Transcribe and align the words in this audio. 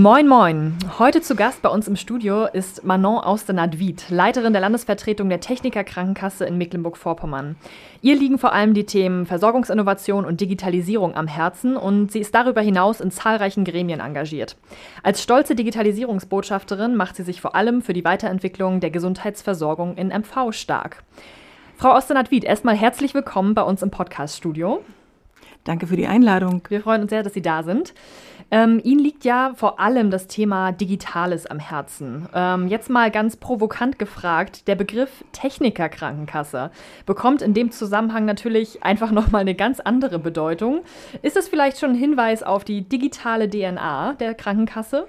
Moin, 0.00 0.28
moin. 0.28 0.78
Heute 1.00 1.22
zu 1.22 1.34
Gast 1.34 1.60
bei 1.60 1.68
uns 1.68 1.88
im 1.88 1.96
Studio 1.96 2.46
ist 2.46 2.84
Manon 2.84 3.18
Austenat-Wied, 3.18 4.10
Leiterin 4.10 4.52
der 4.52 4.62
Landesvertretung 4.62 5.28
der 5.28 5.40
Techniker 5.40 5.82
Krankenkasse 5.82 6.44
in 6.44 6.56
Mecklenburg-Vorpommern. 6.56 7.56
Ihr 8.00 8.14
liegen 8.14 8.38
vor 8.38 8.52
allem 8.52 8.74
die 8.74 8.86
Themen 8.86 9.26
Versorgungsinnovation 9.26 10.24
und 10.24 10.40
Digitalisierung 10.40 11.16
am 11.16 11.26
Herzen 11.26 11.76
und 11.76 12.12
sie 12.12 12.20
ist 12.20 12.32
darüber 12.32 12.60
hinaus 12.60 13.00
in 13.00 13.10
zahlreichen 13.10 13.64
Gremien 13.64 13.98
engagiert. 13.98 14.56
Als 15.02 15.20
stolze 15.20 15.56
Digitalisierungsbotschafterin 15.56 16.94
macht 16.94 17.16
sie 17.16 17.24
sich 17.24 17.40
vor 17.40 17.56
allem 17.56 17.82
für 17.82 17.92
die 17.92 18.04
Weiterentwicklung 18.04 18.78
der 18.78 18.90
Gesundheitsversorgung 18.90 19.96
in 19.96 20.10
MV 20.10 20.52
stark. 20.52 21.02
Frau 21.76 21.90
Austenat-Wied, 21.90 22.44
erstmal 22.44 22.76
herzlich 22.76 23.14
willkommen 23.14 23.54
bei 23.54 23.62
uns 23.62 23.82
im 23.82 23.90
Podcast-Studio. 23.90 24.80
Danke 25.64 25.88
für 25.88 25.96
die 25.96 26.06
Einladung. 26.06 26.62
Wir 26.68 26.82
freuen 26.82 27.02
uns 27.02 27.10
sehr, 27.10 27.24
dass 27.24 27.34
Sie 27.34 27.42
da 27.42 27.64
sind. 27.64 27.94
Ähm, 28.50 28.80
Ihnen 28.82 29.00
liegt 29.00 29.24
ja 29.24 29.52
vor 29.54 29.78
allem 29.78 30.10
das 30.10 30.26
Thema 30.26 30.72
Digitales 30.72 31.46
am 31.46 31.58
Herzen. 31.58 32.28
Ähm, 32.34 32.68
jetzt 32.68 32.88
mal 32.88 33.10
ganz 33.10 33.36
provokant 33.36 33.98
gefragt, 33.98 34.68
der 34.68 34.74
Begriff 34.74 35.24
Technikerkrankenkasse 35.32 36.70
bekommt 37.04 37.42
in 37.42 37.52
dem 37.52 37.70
Zusammenhang 37.70 38.24
natürlich 38.24 38.82
einfach 38.82 39.10
nochmal 39.10 39.42
eine 39.42 39.54
ganz 39.54 39.80
andere 39.80 40.18
Bedeutung. 40.18 40.80
Ist 41.22 41.36
das 41.36 41.48
vielleicht 41.48 41.78
schon 41.78 41.90
ein 41.90 41.96
Hinweis 41.96 42.42
auf 42.42 42.64
die 42.64 42.82
digitale 42.82 43.50
DNA 43.50 44.14
der 44.14 44.34
Krankenkasse? 44.34 45.06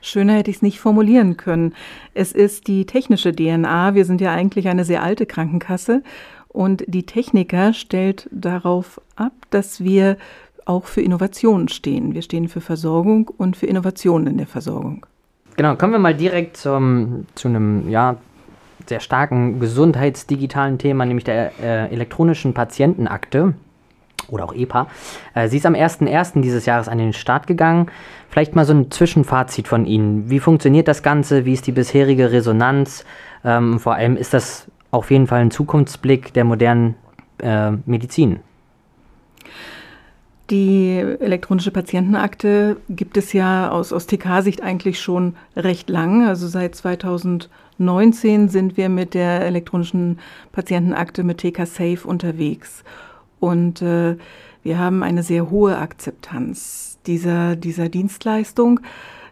Schöner 0.00 0.34
hätte 0.34 0.50
ich 0.50 0.56
es 0.56 0.62
nicht 0.62 0.80
formulieren 0.80 1.36
können. 1.36 1.74
Es 2.14 2.32
ist 2.32 2.66
die 2.66 2.84
technische 2.86 3.32
DNA. 3.32 3.94
Wir 3.94 4.04
sind 4.04 4.20
ja 4.20 4.32
eigentlich 4.32 4.68
eine 4.68 4.84
sehr 4.84 5.04
alte 5.04 5.24
Krankenkasse 5.24 6.02
und 6.48 6.84
die 6.86 7.06
Techniker 7.06 7.72
stellt 7.72 8.28
darauf 8.32 9.00
ab, 9.16 9.32
dass 9.50 9.84
wir 9.84 10.16
auch 10.64 10.84
für 10.84 11.00
Innovationen 11.00 11.68
stehen. 11.68 12.14
Wir 12.14 12.22
stehen 12.22 12.48
für 12.48 12.60
Versorgung 12.60 13.28
und 13.28 13.56
für 13.56 13.66
Innovationen 13.66 14.26
in 14.26 14.38
der 14.38 14.46
Versorgung. 14.46 15.06
Genau, 15.56 15.76
kommen 15.76 15.92
wir 15.92 15.98
mal 15.98 16.14
direkt 16.14 16.56
zum, 16.56 17.26
zu 17.34 17.48
einem 17.48 17.88
ja, 17.90 18.16
sehr 18.86 19.00
starken 19.00 19.60
gesundheitsdigitalen 19.60 20.78
Thema, 20.78 21.04
nämlich 21.04 21.24
der 21.24 21.52
äh, 21.60 21.92
elektronischen 21.92 22.54
Patientenakte 22.54 23.54
oder 24.28 24.44
auch 24.44 24.54
EPA. 24.54 24.86
Äh, 25.34 25.48
sie 25.48 25.58
ist 25.58 25.66
am 25.66 25.74
01.01. 25.74 26.40
dieses 26.40 26.66
Jahres 26.66 26.88
an 26.88 26.98
den 26.98 27.12
Start 27.12 27.46
gegangen. 27.46 27.86
Vielleicht 28.30 28.56
mal 28.56 28.64
so 28.64 28.72
ein 28.72 28.90
Zwischenfazit 28.90 29.68
von 29.68 29.84
Ihnen. 29.84 30.30
Wie 30.30 30.40
funktioniert 30.40 30.88
das 30.88 31.02
Ganze? 31.02 31.44
Wie 31.44 31.52
ist 31.52 31.66
die 31.66 31.72
bisherige 31.72 32.32
Resonanz? 32.32 33.04
Ähm, 33.44 33.78
vor 33.78 33.94
allem 33.94 34.16
ist 34.16 34.32
das 34.32 34.68
auf 34.90 35.10
jeden 35.10 35.26
Fall 35.26 35.40
ein 35.40 35.50
Zukunftsblick 35.50 36.32
der 36.32 36.44
modernen 36.44 36.94
äh, 37.38 37.72
Medizin. 37.84 38.40
Die 40.52 40.98
elektronische 40.98 41.70
Patientenakte 41.70 42.76
gibt 42.90 43.16
es 43.16 43.32
ja 43.32 43.70
aus, 43.70 43.90
aus 43.90 44.06
TK-Sicht 44.06 44.62
eigentlich 44.62 45.00
schon 45.00 45.34
recht 45.56 45.88
lang. 45.88 46.28
Also 46.28 46.46
seit 46.46 46.74
2019 46.74 48.50
sind 48.50 48.76
wir 48.76 48.90
mit 48.90 49.14
der 49.14 49.46
elektronischen 49.46 50.18
Patientenakte 50.52 51.24
mit 51.24 51.38
TK 51.38 51.64
Safe 51.64 52.00
unterwegs. 52.04 52.84
Und 53.40 53.80
äh, 53.80 54.18
wir 54.62 54.78
haben 54.78 55.02
eine 55.02 55.22
sehr 55.22 55.48
hohe 55.48 55.78
Akzeptanz 55.78 56.98
dieser, 57.06 57.56
dieser 57.56 57.88
Dienstleistung. 57.88 58.80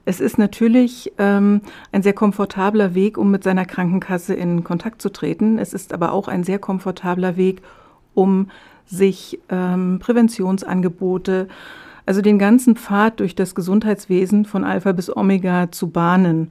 Es 0.06 0.20
ist 0.20 0.38
natürlich 0.38 1.12
ähm, 1.18 1.60
ein 1.92 2.02
sehr 2.02 2.14
komfortabler 2.14 2.94
Weg, 2.94 3.18
um 3.18 3.30
mit 3.30 3.44
seiner 3.44 3.66
Krankenkasse 3.66 4.32
in 4.32 4.64
Kontakt 4.64 5.02
zu 5.02 5.10
treten. 5.10 5.58
Es 5.58 5.74
ist 5.74 5.92
aber 5.92 6.12
auch 6.12 6.28
ein 6.28 6.44
sehr 6.44 6.58
komfortabler 6.58 7.36
Weg, 7.36 7.60
um 8.14 8.48
sich 8.90 9.38
ähm, 9.48 9.98
Präventionsangebote, 10.00 11.48
also 12.06 12.22
den 12.22 12.38
ganzen 12.38 12.76
Pfad 12.76 13.20
durch 13.20 13.34
das 13.34 13.54
Gesundheitswesen 13.54 14.44
von 14.44 14.64
Alpha 14.64 14.92
bis 14.92 15.14
Omega 15.14 15.70
zu 15.70 15.90
bahnen. 15.90 16.50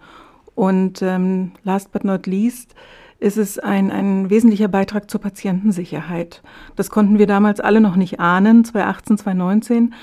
Und 0.56 1.02
ähm, 1.02 1.52
last 1.64 1.92
but 1.92 2.04
not 2.04 2.28
least 2.28 2.76
ist 3.20 3.38
es 3.38 3.60
ein, 3.60 3.92
ein 3.92 4.30
wesentlicher 4.30 4.70
Beitrag 4.70 5.12
zur 5.12 5.20
Patientensicherheit. 5.20 6.42
Das 6.78 6.90
konnten 6.90 7.20
wir 7.20 7.28
damals 7.28 7.60
alle 7.60 7.82
noch 7.82 7.98
nicht 7.98 8.20
ahnen, 8.20 8.64
2018, 8.64 9.18
2019. 9.18 9.94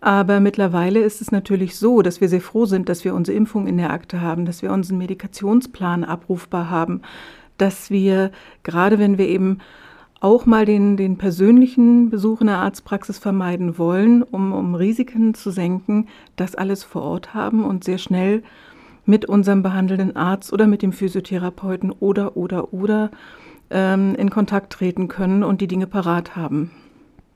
Aber 0.00 0.40
mittlerweile 0.40 1.00
ist 1.00 1.20
es 1.20 1.30
natürlich 1.30 1.76
so, 1.76 2.02
dass 2.02 2.20
wir 2.20 2.28
sehr 2.28 2.40
froh 2.40 2.64
sind, 2.64 2.88
dass 2.88 3.04
wir 3.04 3.14
unsere 3.14 3.36
Impfung 3.36 3.66
in 3.66 3.76
der 3.76 3.90
Akte 3.90 4.20
haben, 4.20 4.46
dass 4.46 4.62
wir 4.62 4.72
unseren 4.72 4.98
Medikationsplan 4.98 6.04
abrufbar 6.04 6.70
haben, 6.70 7.02
dass 7.58 7.90
wir, 7.90 8.32
gerade 8.62 8.98
wenn 8.98 9.18
wir 9.18 9.28
eben 9.28 9.58
auch 10.20 10.44
mal 10.44 10.66
den, 10.66 10.96
den 10.96 11.16
persönlichen 11.16 12.10
Besuch 12.10 12.42
in 12.42 12.48
der 12.48 12.58
Arztpraxis 12.58 13.18
vermeiden 13.18 13.78
wollen, 13.78 14.22
um, 14.22 14.52
um 14.52 14.74
Risiken 14.74 15.34
zu 15.34 15.50
senken, 15.50 16.08
das 16.36 16.54
alles 16.54 16.84
vor 16.84 17.02
Ort 17.02 17.32
haben 17.34 17.64
und 17.64 17.84
sehr 17.84 17.98
schnell 17.98 18.42
mit 19.06 19.24
unserem 19.24 19.62
behandelnden 19.62 20.16
Arzt 20.16 20.52
oder 20.52 20.66
mit 20.66 20.82
dem 20.82 20.92
Physiotherapeuten 20.92 21.90
oder, 21.90 22.36
oder, 22.36 22.72
oder 22.74 23.10
ähm, 23.70 24.14
in 24.16 24.30
Kontakt 24.30 24.72
treten 24.72 25.08
können 25.08 25.42
und 25.42 25.62
die 25.62 25.68
Dinge 25.68 25.86
parat 25.86 26.36
haben. 26.36 26.70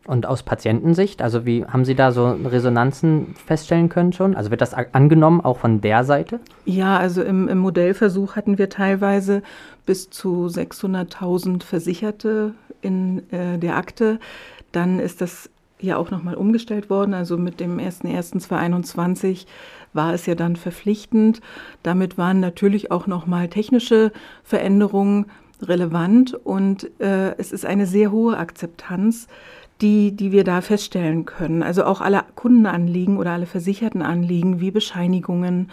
Und 0.06 0.27
aus 0.27 0.43
Patientensicht, 0.43 1.23
also 1.23 1.47
wie 1.47 1.65
haben 1.65 1.87
Sie 1.87 1.94
da 1.94 2.12
so 2.12 2.33
Resonanzen 2.33 3.34
feststellen 3.47 3.89
können 3.89 4.12
schon? 4.12 4.37
Also 4.37 4.50
wird 4.50 4.61
das 4.61 4.75
angenommen 4.75 5.41
auch 5.41 5.56
von 5.56 5.81
der 5.81 6.05
Seite? 6.05 6.41
Ja, 6.67 6.99
also 6.99 7.23
im, 7.23 7.49
im 7.49 7.56
Modellversuch 7.56 8.37
hatten 8.37 8.59
wir 8.59 8.69
teilweise 8.69 9.43
bis 9.87 10.11
zu 10.11 10.47
600.000 10.47 11.62
Versicherte 11.62 12.53
in 12.84 13.31
äh, 13.33 13.59
der 13.59 13.77
Akte. 13.77 14.19
Dann 14.72 14.99
ist 14.99 15.21
das 15.21 15.50
ja 15.81 15.97
auch 15.97 16.11
nochmal 16.11 16.34
umgestellt 16.34 16.91
worden. 16.91 17.15
Also 17.15 17.37
mit 17.37 17.61
dem 17.61 17.78
01.01.2021 17.78 19.47
war 19.93 20.15
es 20.15 20.27
ja 20.27 20.34
dann 20.34 20.56
verpflichtend. 20.56 21.41
Damit 21.83 22.19
waren 22.19 22.41
natürlich 22.41 22.91
auch 22.91 23.06
nochmal 23.06 23.49
technische 23.49 24.12
Veränderungen 24.43 25.27
relevant 25.62 26.34
und 26.34 26.91
äh, 27.00 27.37
es 27.39 27.53
ist 27.53 27.65
eine 27.65 27.87
sehr 27.87 28.11
hohe 28.11 28.37
Akzeptanz 28.37 29.28
die, 29.81 30.12
die 30.12 30.33
wir 30.33 30.44
da 30.44 30.61
feststellen 30.61 31.25
können. 31.25 31.62
Also 31.62 31.84
auch 31.84 32.00
alle 32.00 32.23
Kundenanliegen 32.37 33.19
oder 33.19 33.33
alle 33.33 33.47
versicherten 33.47 34.03
Anliegen 34.03 34.61
wie 34.61 34.71
Bescheinigungen. 34.71 35.71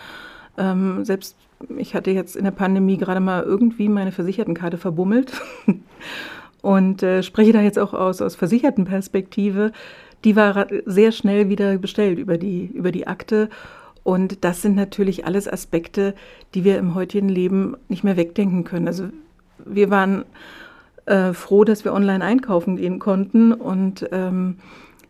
Ähm, 0.58 1.06
selbst 1.06 1.38
ich 1.78 1.94
hatte 1.94 2.12
jetzt 2.12 2.36
in 2.36 2.44
der 2.44 2.52
Pandemie 2.52 2.98
gerade 2.98 3.20
mal 3.20 3.44
irgendwie 3.44 3.88
meine 3.88 4.12
Versichertenkarte 4.12 4.78
verbummelt 4.78 5.40
und 6.62 7.04
äh, 7.04 7.24
spreche 7.24 7.54
da 7.54 7.62
jetzt 7.62 7.80
auch 7.80 7.94
aus, 7.94 8.22
aus 8.22 8.36
versicherten 8.36 8.86
Perspektive. 8.86 9.72
Die 10.24 10.36
war 10.36 10.68
sehr 10.86 11.12
schnell 11.12 11.50
wieder 11.50 11.78
bestellt 11.78 12.20
über 12.20 12.38
die, 12.38 12.66
über 12.66 12.92
die 12.92 13.08
Akte. 13.08 13.50
Und 14.04 14.44
das 14.44 14.62
sind 14.62 14.76
natürlich 14.76 15.26
alles 15.26 15.52
Aspekte, 15.52 16.16
die 16.54 16.64
wir 16.64 16.78
im 16.78 16.96
heutigen 16.96 17.30
Leben 17.30 17.76
nicht 17.88 18.04
mehr 18.04 18.18
wegdenken 18.18 18.64
können. 18.64 18.88
Also 18.88 19.10
wir 19.66 19.90
waren 19.90 20.26
äh, 21.06 21.34
froh, 21.34 21.64
dass 21.64 21.86
wir 21.86 21.94
online 21.94 22.24
einkaufen 22.24 22.78
gehen 22.78 23.00
konnten 23.00 23.54
und 23.54 24.08
ähm, 24.12 24.58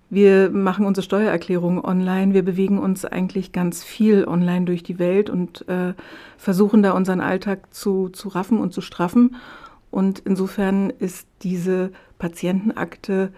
wir 0.10 0.50
machen 0.50 0.86
unsere 0.86 1.06
Steuererklärung 1.06 1.84
online. 1.86 2.34
Wir 2.34 2.44
bewegen 2.44 2.80
uns 2.80 3.06
eigentlich 3.06 3.54
ganz 3.54 3.82
viel 3.82 4.26
online 4.26 4.66
durch 4.66 4.84
die 4.84 5.00
Welt 5.00 5.30
und 5.30 5.68
äh, 5.70 5.94
versuchen 6.38 6.84
da 6.84 6.92
unseren 6.92 7.22
Alltag 7.22 7.74
zu, 7.74 8.10
zu 8.10 8.28
raffen 8.28 8.60
und 8.60 8.74
zu 8.74 8.82
straffen. 8.82 9.38
Und 9.92 10.20
insofern 10.20 10.90
ist 10.90 11.28
diese 11.44 11.92
Patientenakte 12.18 13.32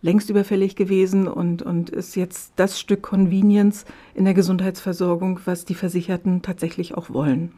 längst 0.00 0.30
überfällig 0.30 0.74
gewesen 0.74 1.28
und, 1.28 1.62
und 1.62 1.90
ist 1.90 2.16
jetzt 2.16 2.54
das 2.56 2.80
Stück 2.80 3.02
Convenience 3.02 3.84
in 4.14 4.24
der 4.24 4.34
Gesundheitsversorgung, 4.34 5.40
was 5.44 5.64
die 5.64 5.74
Versicherten 5.74 6.42
tatsächlich 6.42 6.96
auch 6.96 7.10
wollen. 7.10 7.52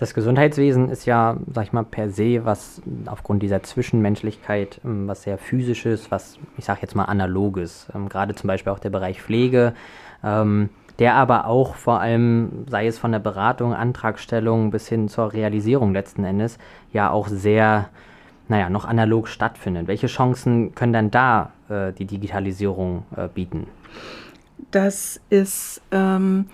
Das 0.00 0.14
Gesundheitswesen 0.14 0.88
ist 0.88 1.04
ja, 1.04 1.36
sag 1.52 1.64
ich 1.64 1.72
mal, 1.74 1.84
per 1.84 2.08
se 2.08 2.46
was 2.46 2.80
aufgrund 3.04 3.42
dieser 3.42 3.62
Zwischenmenschlichkeit 3.62 4.80
ähm, 4.82 5.06
was 5.08 5.24
sehr 5.24 5.36
physisches, 5.36 6.10
was 6.10 6.38
ich 6.56 6.64
sag 6.64 6.80
jetzt 6.80 6.94
mal 6.94 7.04
analoges. 7.04 7.86
Ähm, 7.94 8.08
gerade 8.08 8.34
zum 8.34 8.48
Beispiel 8.48 8.72
auch 8.72 8.78
der 8.78 8.88
Bereich 8.88 9.20
Pflege, 9.20 9.74
ähm, 10.24 10.70
der 11.00 11.14
aber 11.14 11.46
auch 11.46 11.74
vor 11.74 12.00
allem, 12.00 12.66
sei 12.68 12.86
es 12.86 12.98
von 12.98 13.10
der 13.10 13.18
Beratung, 13.18 13.74
Antragstellung 13.74 14.70
bis 14.70 14.86
hin 14.86 15.08
zur 15.08 15.32
Realisierung 15.32 15.94
letzten 15.94 16.24
Endes, 16.24 16.58
ja 16.92 17.10
auch 17.10 17.26
sehr, 17.26 17.88
naja, 18.48 18.68
noch 18.68 18.84
analog 18.84 19.26
stattfindet. 19.26 19.88
Welche 19.88 20.08
Chancen 20.08 20.74
können 20.74 20.92
dann 20.92 21.10
da 21.10 21.52
äh, 21.70 21.92
die 21.94 22.04
Digitalisierung 22.04 23.04
äh, 23.16 23.28
bieten? 23.28 23.66
Das 24.70 25.18
ist 25.30 25.80
ähm, 25.90 26.46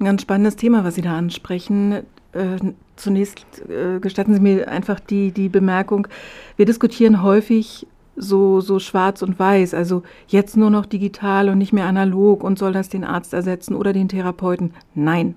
ein 0.00 0.04
ganz 0.04 0.22
spannendes 0.22 0.56
Thema, 0.56 0.82
was 0.82 0.96
Sie 0.96 1.02
da 1.02 1.16
ansprechen. 1.16 2.02
Äh, 2.32 2.72
zunächst 2.96 3.62
äh, 3.68 4.00
gestatten 4.00 4.34
Sie 4.34 4.40
mir 4.40 4.66
einfach 4.66 4.98
die, 4.98 5.30
die 5.30 5.48
Bemerkung, 5.48 6.08
wir 6.56 6.66
diskutieren 6.66 7.22
häufig 7.22 7.86
so, 8.16 8.60
so 8.60 8.78
schwarz 8.78 9.22
und 9.22 9.38
weiß, 9.38 9.74
also 9.74 10.02
jetzt 10.26 10.56
nur 10.56 10.70
noch 10.70 10.86
digital 10.86 11.48
und 11.48 11.58
nicht 11.58 11.72
mehr 11.72 11.86
analog 11.86 12.44
und 12.44 12.58
soll 12.58 12.72
das 12.72 12.88
den 12.88 13.04
Arzt 13.04 13.32
ersetzen 13.32 13.74
oder 13.74 13.92
den 13.92 14.08
Therapeuten? 14.08 14.74
Nein, 14.94 15.36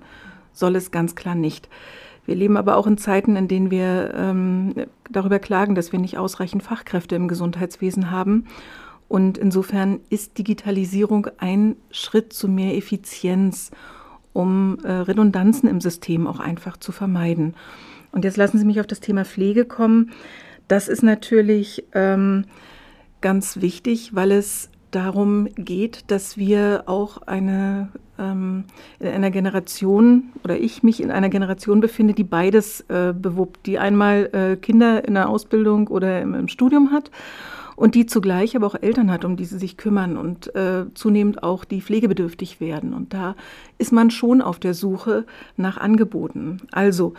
soll 0.52 0.76
es 0.76 0.90
ganz 0.90 1.14
klar 1.14 1.34
nicht. 1.34 1.68
Wir 2.26 2.34
leben 2.34 2.56
aber 2.56 2.76
auch 2.76 2.86
in 2.86 2.98
Zeiten, 2.98 3.36
in 3.36 3.48
denen 3.48 3.70
wir 3.70 4.12
ähm, 4.14 4.74
darüber 5.10 5.38
klagen, 5.38 5.74
dass 5.74 5.92
wir 5.92 5.98
nicht 5.98 6.18
ausreichend 6.18 6.62
Fachkräfte 6.62 7.14
im 7.14 7.28
Gesundheitswesen 7.28 8.10
haben. 8.10 8.46
Und 9.08 9.38
insofern 9.38 10.00
ist 10.10 10.36
Digitalisierung 10.36 11.28
ein 11.38 11.76
Schritt 11.92 12.32
zu 12.32 12.48
mehr 12.48 12.76
Effizienz 12.76 13.70
um 14.36 14.76
äh, 14.84 14.92
Redundanzen 14.92 15.66
im 15.66 15.80
System 15.80 16.26
auch 16.26 16.40
einfach 16.40 16.76
zu 16.76 16.92
vermeiden. 16.92 17.54
Und 18.12 18.24
jetzt 18.24 18.36
lassen 18.36 18.58
Sie 18.58 18.66
mich 18.66 18.80
auf 18.80 18.86
das 18.86 19.00
Thema 19.00 19.24
Pflege 19.24 19.64
kommen. 19.64 20.10
Das 20.68 20.88
ist 20.88 21.02
natürlich 21.02 21.84
ähm, 21.92 22.44
ganz 23.20 23.60
wichtig, 23.60 24.14
weil 24.14 24.32
es 24.32 24.70
darum 24.90 25.48
geht, 25.56 26.10
dass 26.10 26.36
wir 26.36 26.84
auch 26.86 27.22
eine, 27.22 27.88
ähm, 28.18 28.64
in 28.98 29.08
einer 29.08 29.30
Generation 29.30 30.32
oder 30.42 30.58
ich 30.58 30.82
mich 30.82 31.02
in 31.02 31.10
einer 31.10 31.28
Generation 31.28 31.80
befinde, 31.80 32.14
die 32.14 32.24
beides 32.24 32.80
äh, 32.88 33.12
bewuppt, 33.12 33.66
die 33.66 33.78
einmal 33.78 34.30
äh, 34.32 34.56
Kinder 34.56 35.06
in 35.06 35.14
der 35.14 35.28
Ausbildung 35.28 35.88
oder 35.88 36.22
im, 36.22 36.34
im, 36.34 36.48
Studium 36.48 36.92
hat 36.92 37.10
und 37.76 37.94
die 37.94 38.06
zugleich 38.06 38.56
aber 38.56 38.66
auch 38.66 38.76
Eltern 38.80 39.10
hat, 39.10 39.24
um 39.24 39.36
die 39.36 39.44
sie 39.44 39.58
sich 39.58 39.76
kümmern 39.76 40.16
und 40.16 40.54
äh, 40.54 40.86
zunehmend 40.94 41.42
auch 41.42 41.64
die 41.64 41.82
pflegebedürftig 41.82 42.60
werden. 42.60 42.94
Und 42.94 43.12
da 43.12 43.36
ist 43.78 43.92
man 43.92 44.10
schon 44.10 44.40
auf 44.40 44.58
der 44.58 44.72
Suche 44.72 45.26
nach 45.56 45.76
Angeboten. 45.76 46.62
Also 46.72 47.12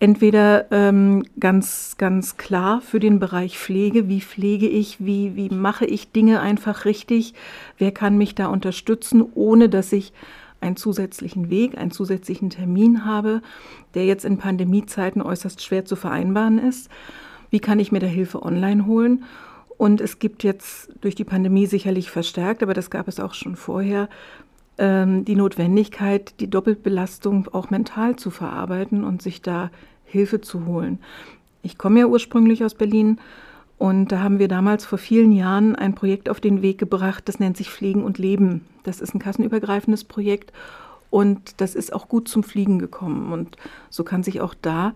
entweder 0.00 0.66
ähm, 0.72 1.24
ganz, 1.38 1.94
ganz 1.98 2.38
klar 2.38 2.80
für 2.80 2.98
den 2.98 3.20
Bereich 3.20 3.58
Pflege, 3.58 4.08
wie 4.08 4.22
pflege 4.22 4.66
ich, 4.66 5.04
wie, 5.04 5.36
wie 5.36 5.50
mache 5.50 5.84
ich 5.84 6.10
Dinge 6.10 6.40
einfach 6.40 6.86
richtig, 6.86 7.34
wer 7.78 7.92
kann 7.92 8.18
mich 8.18 8.34
da 8.34 8.46
unterstützen, 8.46 9.24
ohne 9.34 9.68
dass 9.68 9.92
ich 9.92 10.12
einen 10.60 10.76
zusätzlichen 10.76 11.50
Weg, 11.50 11.76
einen 11.78 11.90
zusätzlichen 11.90 12.50
Termin 12.50 13.04
habe, 13.04 13.42
der 13.94 14.06
jetzt 14.06 14.24
in 14.24 14.38
Pandemiezeiten 14.38 15.22
äußerst 15.22 15.62
schwer 15.62 15.84
zu 15.84 15.96
vereinbaren 15.96 16.58
ist. 16.58 16.90
Wie 17.50 17.60
kann 17.60 17.78
ich 17.78 17.92
mir 17.92 18.00
da 18.00 18.06
Hilfe 18.06 18.42
online 18.42 18.86
holen? 18.86 19.24
Und 19.76 20.02
es 20.02 20.18
gibt 20.18 20.44
jetzt 20.44 20.90
durch 21.00 21.14
die 21.14 21.24
Pandemie 21.24 21.64
sicherlich 21.66 22.10
verstärkt, 22.10 22.62
aber 22.62 22.74
das 22.74 22.90
gab 22.90 23.08
es 23.08 23.18
auch 23.18 23.32
schon 23.32 23.56
vorher, 23.56 24.10
die 24.80 25.36
Notwendigkeit, 25.36 26.40
die 26.40 26.48
Doppelbelastung 26.48 27.48
auch 27.52 27.68
mental 27.68 28.16
zu 28.16 28.30
verarbeiten 28.30 29.04
und 29.04 29.20
sich 29.20 29.42
da 29.42 29.70
Hilfe 30.06 30.40
zu 30.40 30.64
holen. 30.64 30.98
Ich 31.62 31.76
komme 31.76 32.00
ja 32.00 32.06
ursprünglich 32.06 32.64
aus 32.64 32.74
Berlin 32.74 33.18
und 33.76 34.12
da 34.12 34.20
haben 34.20 34.38
wir 34.38 34.48
damals 34.48 34.84
vor 34.84 34.98
vielen 34.98 35.32
Jahren 35.32 35.76
ein 35.76 35.94
Projekt 35.94 36.28
auf 36.28 36.40
den 36.40 36.62
Weg 36.62 36.78
gebracht, 36.78 37.28
das 37.28 37.38
nennt 37.38 37.56
sich 37.56 37.70
Pflegen 37.70 38.04
und 38.04 38.18
Leben. 38.18 38.64
Das 38.82 39.00
ist 39.00 39.14
ein 39.14 39.18
kassenübergreifendes 39.18 40.04
Projekt 40.04 40.52
und 41.10 41.60
das 41.60 41.74
ist 41.74 41.92
auch 41.92 42.08
gut 42.08 42.28
zum 42.28 42.42
Fliegen 42.42 42.78
gekommen. 42.78 43.32
Und 43.32 43.56
so 43.90 44.04
kann 44.04 44.22
sich 44.22 44.40
auch 44.40 44.54
da 44.60 44.94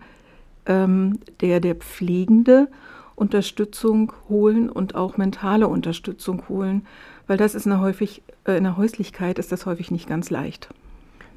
ähm, 0.65 1.19
der, 1.41 1.59
der 1.59 1.75
Pflegende 1.75 2.69
Unterstützung 3.15 4.11
holen 4.29 4.69
und 4.69 4.95
auch 4.95 5.17
mentale 5.17 5.67
Unterstützung 5.67 6.43
holen, 6.49 6.85
weil 7.27 7.37
das 7.37 7.55
ist 7.55 7.65
in 7.65 7.71
der, 7.71 7.81
häufig, 7.81 8.21
äh, 8.45 8.57
in 8.57 8.63
der 8.63 8.77
Häuslichkeit 8.77 9.39
ist 9.39 9.51
das 9.51 9.65
häufig 9.65 9.91
nicht 9.91 10.07
ganz 10.07 10.29
leicht. 10.29 10.69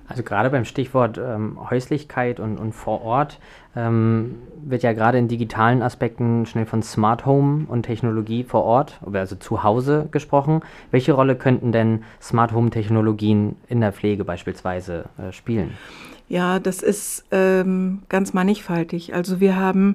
Also 0.09 0.23
gerade 0.23 0.49
beim 0.49 0.65
Stichwort 0.65 1.19
ähm, 1.19 1.59
Häuslichkeit 1.71 2.41
und, 2.41 2.57
und 2.57 2.73
vor 2.73 3.03
Ort 3.03 3.39
ähm, 3.77 4.37
wird 4.65 4.83
ja 4.83 4.95
gerade 4.95 5.19
in 5.19 5.29
digitalen 5.29 5.83
Aspekten 5.83 6.47
schnell 6.47 6.65
von 6.65 6.83
Smart 6.83 7.27
Home 7.27 7.67
und 7.69 7.83
Technologie 7.83 8.43
vor 8.43 8.65
Ort, 8.65 9.01
also 9.13 9.37
zu 9.37 9.63
Hause 9.63 10.09
gesprochen. 10.11 10.63
Welche 10.91 11.13
Rolle 11.13 11.37
könnten 11.37 11.73
denn 11.73 12.05
Smart 12.23 12.53
Home 12.53 12.71
Technologien 12.71 13.57
in 13.69 13.83
der 13.83 13.93
Pflege 13.93 14.25
beispielsweise 14.25 15.05
äh, 15.19 15.31
spielen? 15.33 15.75
Ja, 16.29 16.59
das 16.59 16.83
ist 16.83 17.27
ähm, 17.31 18.03
ganz 18.09 18.33
mannigfaltig. 18.33 19.15
Also 19.15 19.41
wir 19.41 19.57
haben 19.57 19.95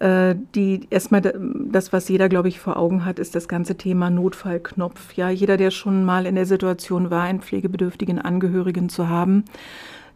die 0.00 0.86
erstmal 0.90 1.20
das, 1.22 1.92
was 1.92 2.08
jeder, 2.08 2.28
glaube 2.28 2.48
ich, 2.48 2.58
vor 2.58 2.76
Augen 2.76 3.04
hat, 3.04 3.18
ist 3.18 3.34
das 3.34 3.48
ganze 3.48 3.76
Thema 3.76 4.10
Notfallknopf. 4.10 5.14
Ja, 5.14 5.30
jeder, 5.30 5.56
der 5.56 5.70
schon 5.70 6.04
mal 6.04 6.26
in 6.26 6.34
der 6.34 6.46
Situation 6.46 7.10
war, 7.10 7.22
einen 7.22 7.40
pflegebedürftigen 7.40 8.18
Angehörigen 8.18 8.88
zu 8.88 9.08
haben, 9.08 9.44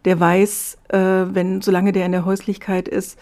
der 0.05 0.19
weiß, 0.19 0.77
äh, 0.89 0.97
wenn, 0.97 1.61
solange 1.61 1.91
der 1.91 2.05
in 2.05 2.11
der 2.11 2.25
Häuslichkeit 2.25 2.87
ist, 2.87 3.17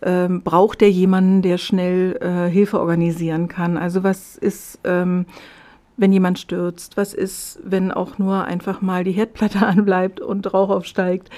äh, 0.00 0.28
braucht 0.28 0.80
der 0.80 0.90
jemanden, 0.90 1.42
der 1.42 1.58
schnell 1.58 2.18
äh, 2.20 2.50
Hilfe 2.50 2.80
organisieren 2.80 3.48
kann. 3.48 3.76
Also 3.76 4.02
was 4.02 4.36
ist, 4.36 4.80
ähm, 4.84 5.26
wenn 5.96 6.12
jemand 6.12 6.38
stürzt? 6.38 6.96
Was 6.96 7.14
ist, 7.14 7.60
wenn 7.62 7.92
auch 7.92 8.18
nur 8.18 8.44
einfach 8.44 8.80
mal 8.80 9.04
die 9.04 9.12
Herdplatte 9.12 9.66
anbleibt 9.66 10.20
und 10.20 10.52
Rauch 10.52 10.70
aufsteigt? 10.70 11.30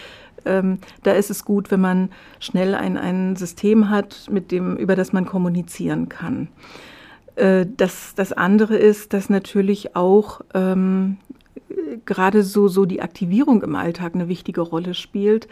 Ähm, 0.45 0.79
da 1.03 1.13
ist 1.13 1.31
es 1.31 1.45
gut, 1.45 1.71
wenn 1.71 1.81
man 1.81 2.11
schnell 2.41 2.75
ein, 2.75 2.97
ein 2.97 3.37
System 3.37 3.91
hat, 3.91 4.29
mit 4.31 4.51
dem, 4.51 4.77
über 4.77 4.97
das 4.97 5.13
man 5.13 5.27
kommunizieren 5.27 6.09
kann. 6.09 6.49
Äh, 7.37 7.67
das, 7.77 8.15
das 8.15 8.33
andere 8.33 8.77
ist, 8.77 9.13
dass 9.13 9.31
natürlich 9.31 9.97
auch 9.97 10.41
ähm, 10.55 11.17
gerade 12.05 12.43
so, 12.43 12.69
so 12.69 12.85
die 12.85 13.03
Aktivierung 13.03 13.63
im 13.63 13.77
Alltag 13.77 14.15
eine 14.15 14.29
wichtige 14.29 14.61
Rolle 14.61 14.95
spielt. 14.95 15.49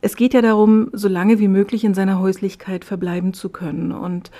Es 0.00 0.16
geht 0.16 0.34
ja 0.34 0.42
darum, 0.42 0.90
so 0.92 1.08
lange 1.08 1.38
wie 1.38 1.48
möglich 1.48 1.84
in 1.84 1.94
seiner 1.94 2.20
Häuslichkeit 2.20 2.84
verbleiben 2.84 3.32
zu 3.32 3.48
können 3.48 3.92
und 3.92 4.30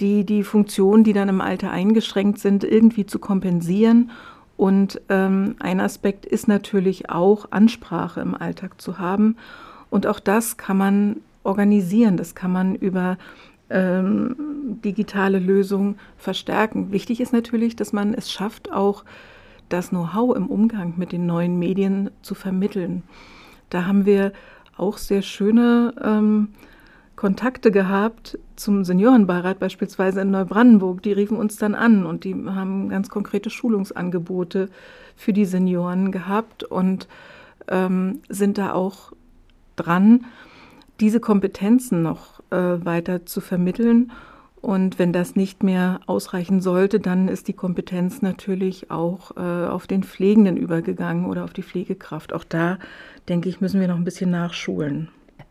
die, 0.00 0.24
die 0.24 0.42
Funktionen, 0.42 1.04
die 1.04 1.14
dann 1.14 1.28
im 1.28 1.40
Alter 1.40 1.70
eingeschränkt 1.70 2.38
sind, 2.38 2.64
irgendwie 2.64 3.06
zu 3.06 3.18
kompensieren 3.18 4.10
und 4.56 5.00
ähm, 5.08 5.56
ein 5.58 5.80
Aspekt 5.80 6.24
ist 6.24 6.48
natürlich 6.48 7.10
auch 7.10 7.50
Ansprache 7.50 8.20
im 8.20 8.34
Alltag 8.34 8.80
zu 8.80 8.98
haben. 8.98 9.36
Und 9.90 10.06
auch 10.06 10.20
das 10.20 10.56
kann 10.56 10.76
man 10.76 11.16
organisieren, 11.42 12.16
das 12.16 12.34
kann 12.34 12.52
man 12.52 12.74
über 12.74 13.18
ähm, 13.70 14.36
digitale 14.84 15.38
Lösungen 15.38 15.98
verstärken. 16.16 16.92
Wichtig 16.92 17.20
ist 17.20 17.32
natürlich, 17.32 17.76
dass 17.76 17.92
man 17.92 18.14
es 18.14 18.30
schafft, 18.30 18.72
auch 18.72 19.04
das 19.68 19.90
Know-how 19.90 20.36
im 20.36 20.46
Umgang 20.46 20.94
mit 20.96 21.12
den 21.12 21.26
neuen 21.26 21.58
Medien 21.58 22.10
zu 22.22 22.34
vermitteln. 22.34 23.02
Da 23.70 23.86
haben 23.86 24.06
wir 24.06 24.32
auch 24.76 24.98
sehr 24.98 25.22
schöne 25.22 25.94
ähm, 26.02 26.48
Kontakte 27.16 27.70
gehabt 27.70 28.38
zum 28.56 28.84
Seniorenbeirat 28.84 29.58
beispielsweise 29.58 30.20
in 30.20 30.30
Neubrandenburg. 30.30 31.02
Die 31.02 31.12
riefen 31.12 31.38
uns 31.38 31.56
dann 31.56 31.74
an 31.74 32.04
und 32.04 32.24
die 32.24 32.34
haben 32.34 32.90
ganz 32.90 33.08
konkrete 33.08 33.48
Schulungsangebote 33.48 34.68
für 35.16 35.32
die 35.32 35.46
Senioren 35.46 36.12
gehabt 36.12 36.62
und 36.62 37.08
ähm, 37.68 38.20
sind 38.28 38.58
da 38.58 38.72
auch 38.72 39.12
dran, 39.76 40.26
diese 41.00 41.20
Kompetenzen 41.20 42.02
noch 42.02 42.40
äh, 42.50 42.84
weiter 42.84 43.24
zu 43.24 43.40
vermitteln. 43.40 44.12
Und 44.60 44.98
wenn 44.98 45.12
das 45.12 45.36
nicht 45.36 45.62
mehr 45.62 46.00
ausreichen 46.06 46.60
sollte, 46.60 46.98
dann 46.98 47.28
ist 47.28 47.48
die 47.48 47.52
Kompetenz 47.52 48.20
natürlich 48.20 48.90
auch 48.90 49.36
äh, 49.36 49.40
auf 49.40 49.86
den 49.86 50.02
Pflegenden 50.02 50.56
übergegangen 50.56 51.26
oder 51.26 51.44
auf 51.44 51.52
die 51.52 51.62
Pflegekraft. 51.62 52.32
Auch 52.32 52.44
da, 52.44 52.78
denke 53.28 53.48
ich, 53.48 53.60
müssen 53.60 53.80
wir 53.80 53.88
noch 53.88 53.96
ein 53.96 54.04
bisschen 54.04 54.30
nachschulen. 54.30 55.08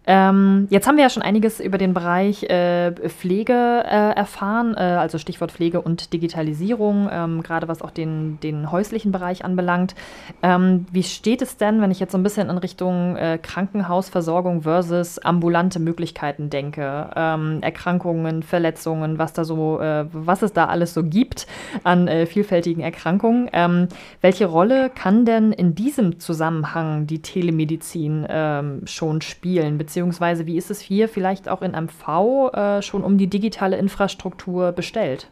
Ähm, 0.08 0.68
jetzt 0.70 0.88
haben 0.88 0.98
wir 0.98 1.04
ja 1.04 1.10
schon 1.10 1.24
einiges 1.24 1.60
über 1.60 1.78
den 1.78 1.94
Bereich 1.94 2.44
äh, 2.44 2.92
Pflege 2.92 3.54
äh, 3.86 4.16
erfahren, 4.16 4.76
äh, 4.76 4.80
also 4.80 5.18
Stichwort 5.18 5.52
Pflege 5.52 5.82
und 5.82 6.14
Digitalisierung, 6.14 7.10
ähm, 7.12 7.44
gerade 7.44 7.68
was 7.68 7.82
auch 7.82 7.92
den, 7.92 8.40
den 8.42 8.72
häuslichen 8.72 9.12
Bereich 9.12 9.44
anbelangt. 9.44 9.96
Ähm, 10.44 10.86
wie 10.92 11.04
steht 11.04 11.42
es 11.42 11.58
denn, 11.58 11.82
wenn 11.82 11.92
ich 11.92 12.00
jetzt 12.00 12.12
so 12.12 12.18
ein 12.18 12.24
bisschen 12.24 12.50
in 12.50 12.58
Richtung 12.58 13.16
äh, 13.16 13.40
Krankenhausversorgung 13.42 14.62
versus 14.62 15.20
ambulante 15.20 15.80
Möglichkeiten 15.80 16.50
denke? 16.50 17.10
Ähm, 17.16 17.60
Erkrankungen, 17.62 18.44
Verletzungen, 18.44 19.18
was 19.18 19.34
da 19.34 19.44
so, 19.44 19.80
äh, 19.80 20.06
was 20.12 20.42
es 20.42 20.54
da 20.54 20.66
alles 20.66 20.94
so 20.94 21.04
gibt 21.04 21.48
an 21.84 22.08
äh, 22.08 22.26
vielfältigen 22.26 22.84
Erkrankungen. 22.84 23.50
Ähm, 23.54 23.88
welche 24.22 24.46
Rolle 24.46 24.92
kann 24.94 25.26
denn 25.26 25.52
in 25.52 25.74
diesem 25.74 26.20
Zusammenhang 26.20 27.08
die 27.08 27.22
Telemedizin 27.22 28.26
ähm, 28.30 28.82
schon 28.86 29.22
spielen? 29.22 29.78
Beziehungsweise 29.96 30.46
wie 30.46 30.58
ist 30.58 30.70
es 30.72 30.82
hier 30.82 31.08
vielleicht 31.08 31.48
auch 31.48 31.62
in 31.62 31.72
MV 31.72 32.54
äh, 32.54 32.82
schon 32.82 33.02
um 33.02 33.18
die 33.18 33.28
digitale 33.28 33.78
Infrastruktur 33.78 34.74
bestellt? 34.74 35.30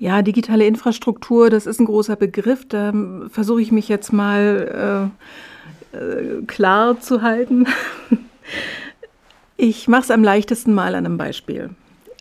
Ja, 0.00 0.20
digitale 0.22 0.66
Infrastruktur, 0.66 1.48
das 1.48 1.64
ist 1.66 1.78
ein 1.78 1.86
großer 1.86 2.16
Begriff. 2.16 2.66
Da 2.66 2.92
versuche 3.30 3.62
ich 3.62 3.70
mich 3.70 3.88
jetzt 3.88 4.12
mal 4.12 5.12
äh, 5.94 5.96
äh, 5.96 6.42
klar 6.48 6.98
zu 6.98 7.22
halten. 7.22 7.68
Ich 9.56 9.86
mache 9.86 10.02
es 10.02 10.10
am 10.10 10.24
leichtesten 10.24 10.74
mal 10.74 10.96
an 10.96 11.06
einem 11.06 11.16
Beispiel 11.16 11.70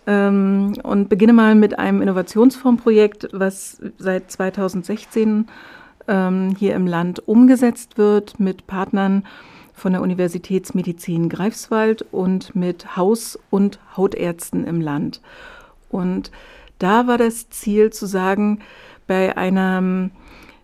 ähm, 0.06 0.74
und 0.84 1.10
beginne 1.10 1.34
mal 1.34 1.56
mit 1.56 1.78
einem 1.78 2.04
Innovationsfondsprojekt, 2.04 3.30
was 3.34 3.82
seit 3.98 4.32
2016 4.32 5.48
ähm, 6.08 6.56
hier 6.58 6.76
im 6.76 6.86
Land 6.86 7.28
umgesetzt 7.28 7.98
wird 7.98 8.40
mit 8.40 8.68
Partnern 8.68 9.24
von 9.76 9.94
der 9.94 10.02
Universitätsmedizin 10.02 11.30
Greifswald 11.30 12.06
und 12.12 12.56
mit 12.56 12.96
Haus- 12.98 13.38
und 13.50 13.80
Hautärzten 13.96 14.66
im 14.66 14.82
Land. 14.82 15.22
Und 15.90 16.32
da 16.80 17.08
war 17.08 17.18
das 17.18 17.50
Ziel 17.50 17.92
zu 17.92 18.06
sagen, 18.06 18.60
bei 19.08 19.38
einer 19.38 20.10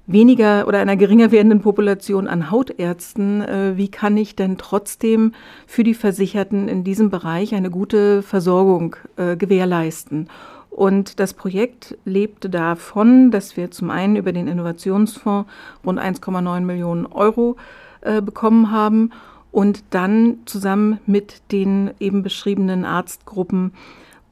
weniger 0.08 0.68
oder 0.68 0.80
einer 0.80 0.98
geringer 0.98 1.32
werdenden 1.32 1.62
Population 1.62 2.27
an 2.27 2.51
Hautärzten, 2.51 3.41
äh, 3.41 3.77
wie 3.77 3.89
kann 3.89 4.18
ich 4.18 4.36
denn 4.36 4.58
trotzdem 4.58 5.34
für 5.68 5.84
die 5.84 5.94
Versicherten 5.94 6.68
in 6.68 6.84
diesem 6.84 7.10
Bereich 7.10 7.53
eine 7.53 7.70
gute 7.70 8.22
Versorgung 8.22 8.96
äh, 9.18 9.36
gewährleisten? 9.36 10.27
Und 10.70 11.20
das 11.20 11.34
Projekt 11.34 11.98
lebte 12.06 12.50
davon, 12.50 13.30
dass 13.30 13.58
wir 13.58 13.72
zum 13.72 13.89
einen 13.89 14.15
über 14.15 14.32
den 14.32 14.48
Innovationsfonds 14.48 15.50
rund 15.86 16.00
1,9 16.00 16.62
Millionen 16.62 17.06
Euro 17.06 17.58
äh, 18.01 18.22
bekommen 18.22 18.72
haben 18.72 19.12
und 19.51 19.84
dann 19.89 20.39
zusammen 20.46 21.00
mit 21.05 21.41
den 21.51 21.91
eben 22.00 22.24
beschriebenen 22.24 22.86
Arztgruppen 22.86 23.74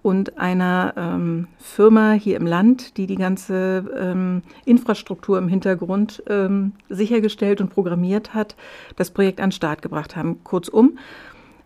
und 0.01 0.37
einer 0.37 0.93
ähm, 0.95 1.47
Firma 1.57 2.13
hier 2.13 2.37
im 2.37 2.47
Land, 2.47 2.95
die 2.97 3.05
die 3.05 3.17
ganze 3.17 3.83
ähm, 3.99 4.43
Infrastruktur 4.65 5.37
im 5.37 5.49
Hintergrund 5.49 6.23
ähm, 6.27 6.71
sichergestellt 6.87 7.59
und 7.59 7.69
programmiert 7.69 8.33
hat, 8.33 8.55
das 8.95 9.11
Projekt 9.11 9.41
an 9.41 9.49
den 9.49 9.51
Start 9.51 9.81
gebracht 9.81 10.15
haben. 10.15 10.41
Kurzum, 10.43 10.97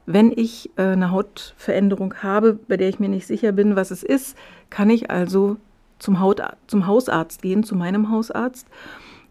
wenn 0.06 0.32
ich 0.32 0.72
äh, 0.78 0.82
eine 0.82 1.12
Hautveränderung 1.12 2.16
habe, 2.24 2.54
bei 2.68 2.76
der 2.76 2.90
ich 2.90 3.00
mir 3.00 3.10
nicht 3.10 3.28
sicher 3.28 3.52
bin, 3.52 3.76
was 3.76 3.92
es 3.92 4.02
ist, 4.02 4.36
kann 4.70 4.90
ich 4.90 5.12
also 5.12 5.58
zum, 6.00 6.20
Haut, 6.20 6.42
zum 6.68 6.88
Hausarzt 6.88 7.42
gehen, 7.42 7.64
zu 7.64 7.76
meinem 7.76 8.10
Hausarzt. 8.10 8.68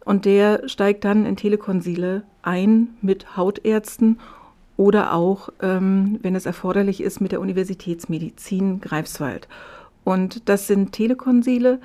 Und 0.04 0.24
der 0.24 0.68
steigt 0.68 1.04
dann 1.04 1.26
in 1.26 1.36
Telekonsile 1.36 2.24
ein 2.42 2.88
mit 3.00 3.36
Hautärzten 3.36 4.18
oder 4.76 5.14
auch, 5.14 5.50
ähm, 5.60 6.18
wenn 6.22 6.34
es 6.34 6.46
erforderlich 6.46 7.00
ist, 7.00 7.20
mit 7.20 7.32
der 7.32 7.40
Universitätsmedizin 7.40 8.80
Greifswald. 8.80 9.48
Und 10.04 10.48
das 10.48 10.66
sind 10.66 10.92
Telekonsile, 10.92 11.78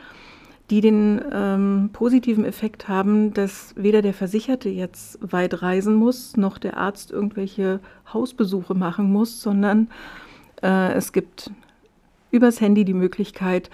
die 0.69 0.81
den 0.81 1.21
ähm, 1.31 1.89
positiven 1.93 2.43
Effekt 2.43 2.87
haben, 2.87 3.33
dass 3.33 3.73
weder 3.77 4.01
der 4.01 4.13
Versicherte 4.13 4.69
jetzt 4.69 5.19
weit 5.21 5.61
reisen 5.61 5.95
muss, 5.95 6.35
noch 6.35 6.57
der 6.57 6.77
Arzt 6.77 7.11
irgendwelche 7.11 7.79
Hausbesuche 8.11 8.73
machen 8.73 9.11
muss, 9.11 9.41
sondern 9.41 9.89
äh, 10.61 10.93
es 10.93 11.13
gibt 11.13 11.51
übers 12.31 12.59
Handy 12.59 12.83
die 12.83 12.93
Möglichkeit, 12.93 13.69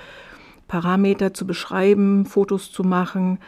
Parameter 0.67 1.33
zu 1.33 1.47
beschreiben, 1.47 2.25
Fotos 2.25 2.71
zu 2.71 2.83
machen 2.83 3.39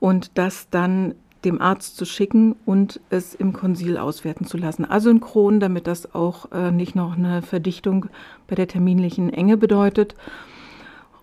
und 0.00 0.32
das 0.34 0.68
dann 0.70 1.14
dem 1.44 1.60
Arzt 1.60 1.96
zu 1.96 2.04
schicken 2.04 2.56
und 2.66 3.00
es 3.10 3.34
im 3.34 3.52
Konsil 3.52 3.96
auswerten 3.96 4.44
zu 4.44 4.56
lassen. 4.56 4.84
Asynchron, 4.84 5.60
damit 5.60 5.86
das 5.86 6.14
auch 6.14 6.50
äh, 6.52 6.70
nicht 6.72 6.96
noch 6.96 7.16
eine 7.16 7.42
Verdichtung 7.42 8.06
bei 8.48 8.56
der 8.56 8.66
terminlichen 8.66 9.32
Enge 9.32 9.56
bedeutet. 9.56 10.14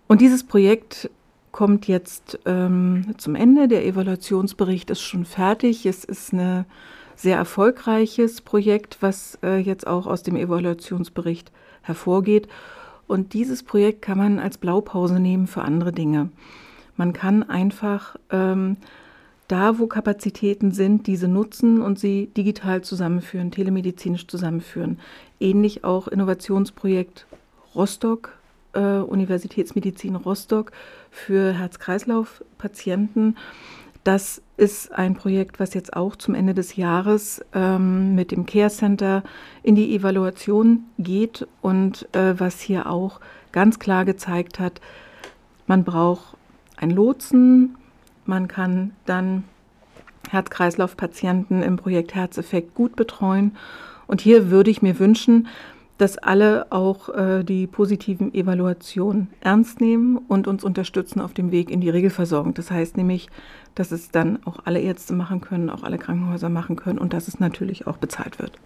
Und 0.07 0.21
dieses 0.21 0.43
Projekt 0.45 1.09
kommt 1.51 1.87
jetzt 1.87 2.39
ähm, 2.45 3.15
zum 3.17 3.35
Ende. 3.35 3.67
Der 3.67 3.85
Evaluationsbericht 3.85 4.89
ist 4.89 5.01
schon 5.01 5.25
fertig. 5.25 5.85
Es 5.85 6.03
ist 6.03 6.33
ein 6.33 6.65
sehr 7.15 7.37
erfolgreiches 7.37 8.41
Projekt, 8.41 8.97
was 9.01 9.37
äh, 9.43 9.57
jetzt 9.57 9.87
auch 9.87 10.05
aus 10.07 10.23
dem 10.23 10.35
Evaluationsbericht 10.35 11.51
hervorgeht. 11.81 12.47
Und 13.07 13.33
dieses 13.33 13.63
Projekt 13.63 14.01
kann 14.01 14.17
man 14.17 14.39
als 14.39 14.57
Blaupause 14.57 15.19
nehmen 15.19 15.47
für 15.47 15.61
andere 15.61 15.91
Dinge. 15.91 16.29
Man 16.97 17.13
kann 17.13 17.43
einfach 17.43 18.15
ähm, 18.31 18.77
da, 19.47 19.77
wo 19.79 19.87
Kapazitäten 19.87 20.71
sind, 20.71 21.07
diese 21.07 21.27
nutzen 21.27 21.81
und 21.81 21.99
sie 21.99 22.27
digital 22.27 22.81
zusammenführen, 22.81 23.51
telemedizinisch 23.51 24.27
zusammenführen. 24.27 24.99
Ähnlich 25.39 25.83
auch 25.83 26.07
Innovationsprojekt 26.07 27.27
Rostock, 27.75 28.37
äh, 28.73 28.79
Universitätsmedizin 28.79 30.15
Rostock 30.15 30.71
für 31.11 31.53
Herz-Kreislauf-Patienten. 31.53 33.35
Das 34.03 34.41
ist 34.57 34.91
ein 34.91 35.15
Projekt, 35.15 35.59
was 35.59 35.73
jetzt 35.73 35.95
auch 35.95 36.15
zum 36.15 36.35
Ende 36.35 36.53
des 36.53 36.75
Jahres 36.75 37.43
ähm, 37.53 38.15
mit 38.15 38.31
dem 38.31 38.45
Care 38.45 38.69
Center 38.69 39.23
in 39.63 39.75
die 39.75 39.95
Evaluation 39.95 40.83
geht 40.99 41.47
und 41.61 42.07
äh, 42.15 42.39
was 42.39 42.61
hier 42.61 42.89
auch 42.89 43.19
ganz 43.51 43.79
klar 43.79 44.05
gezeigt 44.05 44.59
hat, 44.59 44.79
man 45.65 45.83
braucht 45.83 46.34
ein 46.77 46.89
Lotsen, 46.89 47.75
man 48.25 48.47
kann 48.47 48.91
dann 49.05 49.43
Herz-Kreislauf-Patienten 50.29 51.61
im 51.61 51.77
Projekt 51.77 52.15
Herzeffekt 52.15 52.73
gut 52.73 52.95
betreuen. 52.95 53.55
Und 54.07 54.21
hier 54.21 54.49
würde 54.49 54.71
ich 54.71 54.81
mir 54.81 54.99
wünschen, 54.99 55.47
dass 55.97 56.17
alle 56.17 56.71
auch 56.71 57.09
äh, 57.09 57.43
die 57.43 57.67
positiven 57.67 58.33
Evaluationen 58.33 59.29
ernst 59.39 59.79
nehmen 59.79 60.17
und 60.17 60.47
uns 60.47 60.63
unterstützen 60.63 61.21
auf 61.21 61.33
dem 61.33 61.51
Weg 61.51 61.69
in 61.71 61.79
die 61.79 61.89
Regelversorgung. 61.89 62.53
Das 62.53 62.69
heißt 62.69 62.97
nämlich, 62.97 63.29
dass 63.75 63.91
es 63.91 64.11
dann 64.11 64.39
auch 64.45 64.59
alle 64.65 64.81
Ärzte 64.81 65.13
machen 65.13 65.39
können, 65.39 65.69
auch 65.69 65.83
alle 65.83 65.97
Krankenhäuser 65.97 66.49
machen 66.49 66.75
können 66.75 66.99
und 66.99 67.13
dass 67.13 67.27
es 67.27 67.39
natürlich 67.39 67.87
auch 67.87 67.97
bezahlt 67.97 68.39
wird. 68.39 68.59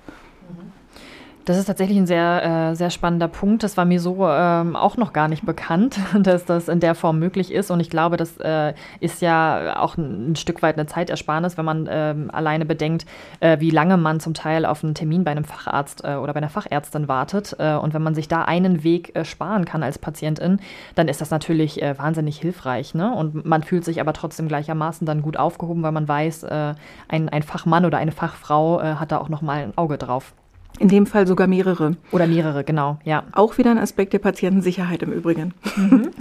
Das 1.46 1.58
ist 1.58 1.66
tatsächlich 1.66 1.98
ein 1.98 2.06
sehr, 2.06 2.72
äh, 2.72 2.76
sehr 2.76 2.90
spannender 2.90 3.28
Punkt. 3.28 3.64
Das 3.64 3.76
war 3.76 3.86
mir 3.86 4.00
so 4.00 4.28
ähm, 4.28 4.76
auch 4.76 4.98
noch 4.98 5.14
gar 5.14 5.28
nicht 5.28 5.46
bekannt, 5.46 6.00
dass 6.20 6.46
das 6.46 6.68
in 6.68 6.80
der 6.80 6.94
Form 6.96 7.18
möglich 7.18 7.52
ist. 7.52 7.72
Und 7.72 7.80
ich 7.80 7.90
glaube, 7.90 8.18
das 8.18 8.38
äh, 8.38 8.74
ist 9.00 9.22
ja 9.22 9.80
auch 9.80 9.98
ein, 9.98 10.32
ein, 10.32 10.36
Stück 10.36 10.62
weit 10.62 10.78
eine 10.78 10.86
Zeitersparnis, 10.86 11.58
wenn 11.58 11.66
man 11.66 11.88
ähm, 11.90 12.30
alleine 12.32 12.66
bedenkt, 12.66 13.06
äh, 13.40 13.60
wie 13.60 13.72
lange 13.72 13.98
man 13.98 14.20
zum 14.20 14.34
Teil 14.34 14.66
auf 14.66 14.84
einen 14.84 14.94
Termin 14.94 15.24
bei 15.24 15.32
einem 15.32 15.44
Facharzt 15.44 16.04
äh, 16.04 16.16
oder 16.16 16.34
bei 16.34 16.38
einer 16.38 16.50
Fachärztin 16.50 17.08
wartet. 17.08 17.56
Äh, 17.58 17.76
und 17.76 17.94
wenn 17.94 18.04
man 18.04 18.16
sich 18.16 18.28
da 18.28 18.44
einen 18.44 18.84
Weg 18.84 19.16
äh, 19.16 19.26
sparen 19.26 19.66
kann 19.66 19.82
als 19.82 19.98
Patientin, 19.98 20.60
dann 20.96 21.08
ist 21.08 21.22
das 21.22 21.32
natürlich 21.32 21.82
wahnsinnig 21.98 22.38
hilfreich. 22.40 22.94
Ne? 22.94 23.14
Und 23.14 23.46
man 23.46 23.64
fühlt 23.64 23.86
sich 23.86 24.02
aber 24.02 24.14
trotzdem 24.14 24.48
gleichermaßen 24.48 25.06
dann 25.08 25.22
gut 25.22 25.38
aufgehoben, 25.38 25.82
weil 25.84 25.92
man 25.92 26.08
weiß, 26.08 26.44
ein, 26.44 27.30
ein 27.30 27.44
Fachmann 27.44 27.86
oder 27.86 27.98
eine 27.98 28.12
Fachfrau 28.12 28.82
hat 28.82 29.12
da 29.12 29.18
auch 29.18 29.30
noch 29.30 29.42
mal 29.42 29.64
ein 29.64 29.78
Auge 29.78 29.98
drauf. 29.98 30.34
In 30.78 30.88
dem 30.88 31.06
Fall 31.06 31.28
sogar 31.28 31.48
mehrere. 31.48 31.98
Oder 32.12 32.28
mehrere, 32.28 32.64
genau, 32.64 33.00
ja. 33.04 33.24
Auch 33.34 33.58
wieder 33.58 33.72
ein 33.72 33.78
Aspekt 33.78 34.14
der 34.14 34.20
Patientensicherheit 34.20 35.04
im 35.04 35.12
Übrigen. 35.12 35.54
Mhm. 35.76 36.12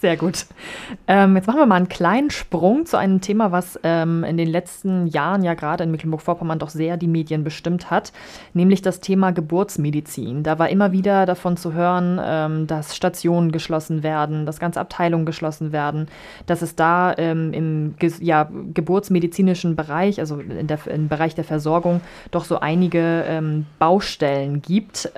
Sehr 0.00 0.16
gut. 0.16 0.46
Ähm, 1.08 1.34
jetzt 1.34 1.48
machen 1.48 1.58
wir 1.58 1.66
mal 1.66 1.74
einen 1.74 1.88
kleinen 1.88 2.30
Sprung 2.30 2.86
zu 2.86 2.96
einem 2.96 3.20
Thema, 3.20 3.50
was 3.50 3.80
ähm, 3.82 4.22
in 4.22 4.36
den 4.36 4.48
letzten 4.48 5.08
Jahren 5.08 5.42
ja 5.42 5.54
gerade 5.54 5.82
in 5.82 5.90
Mecklenburg-Vorpommern 5.90 6.60
doch 6.60 6.68
sehr 6.68 6.96
die 6.96 7.08
Medien 7.08 7.42
bestimmt 7.42 7.90
hat, 7.90 8.12
nämlich 8.54 8.80
das 8.80 9.00
Thema 9.00 9.32
Geburtsmedizin. 9.32 10.44
Da 10.44 10.60
war 10.60 10.68
immer 10.68 10.92
wieder 10.92 11.26
davon 11.26 11.56
zu 11.56 11.72
hören, 11.72 12.20
ähm, 12.22 12.66
dass 12.68 12.94
Stationen 12.94 13.50
geschlossen 13.50 14.04
werden, 14.04 14.46
dass 14.46 14.60
ganze 14.60 14.80
Abteilungen 14.80 15.26
geschlossen 15.26 15.72
werden, 15.72 16.06
dass 16.46 16.62
es 16.62 16.76
da 16.76 17.14
ähm, 17.18 17.52
im 17.52 17.94
Ge 17.98 18.12
ja, 18.20 18.48
geburtsmedizinischen 18.72 19.74
Bereich, 19.74 20.20
also 20.20 20.38
in 20.38 20.68
der, 20.68 20.78
im 20.86 21.08
Bereich 21.08 21.34
der 21.34 21.44
Versorgung, 21.44 22.00
doch 22.30 22.44
so 22.44 22.60
einige 22.60 23.24
ähm, 23.26 23.66
Baustellen 23.80 24.62
gibt. 24.62 25.10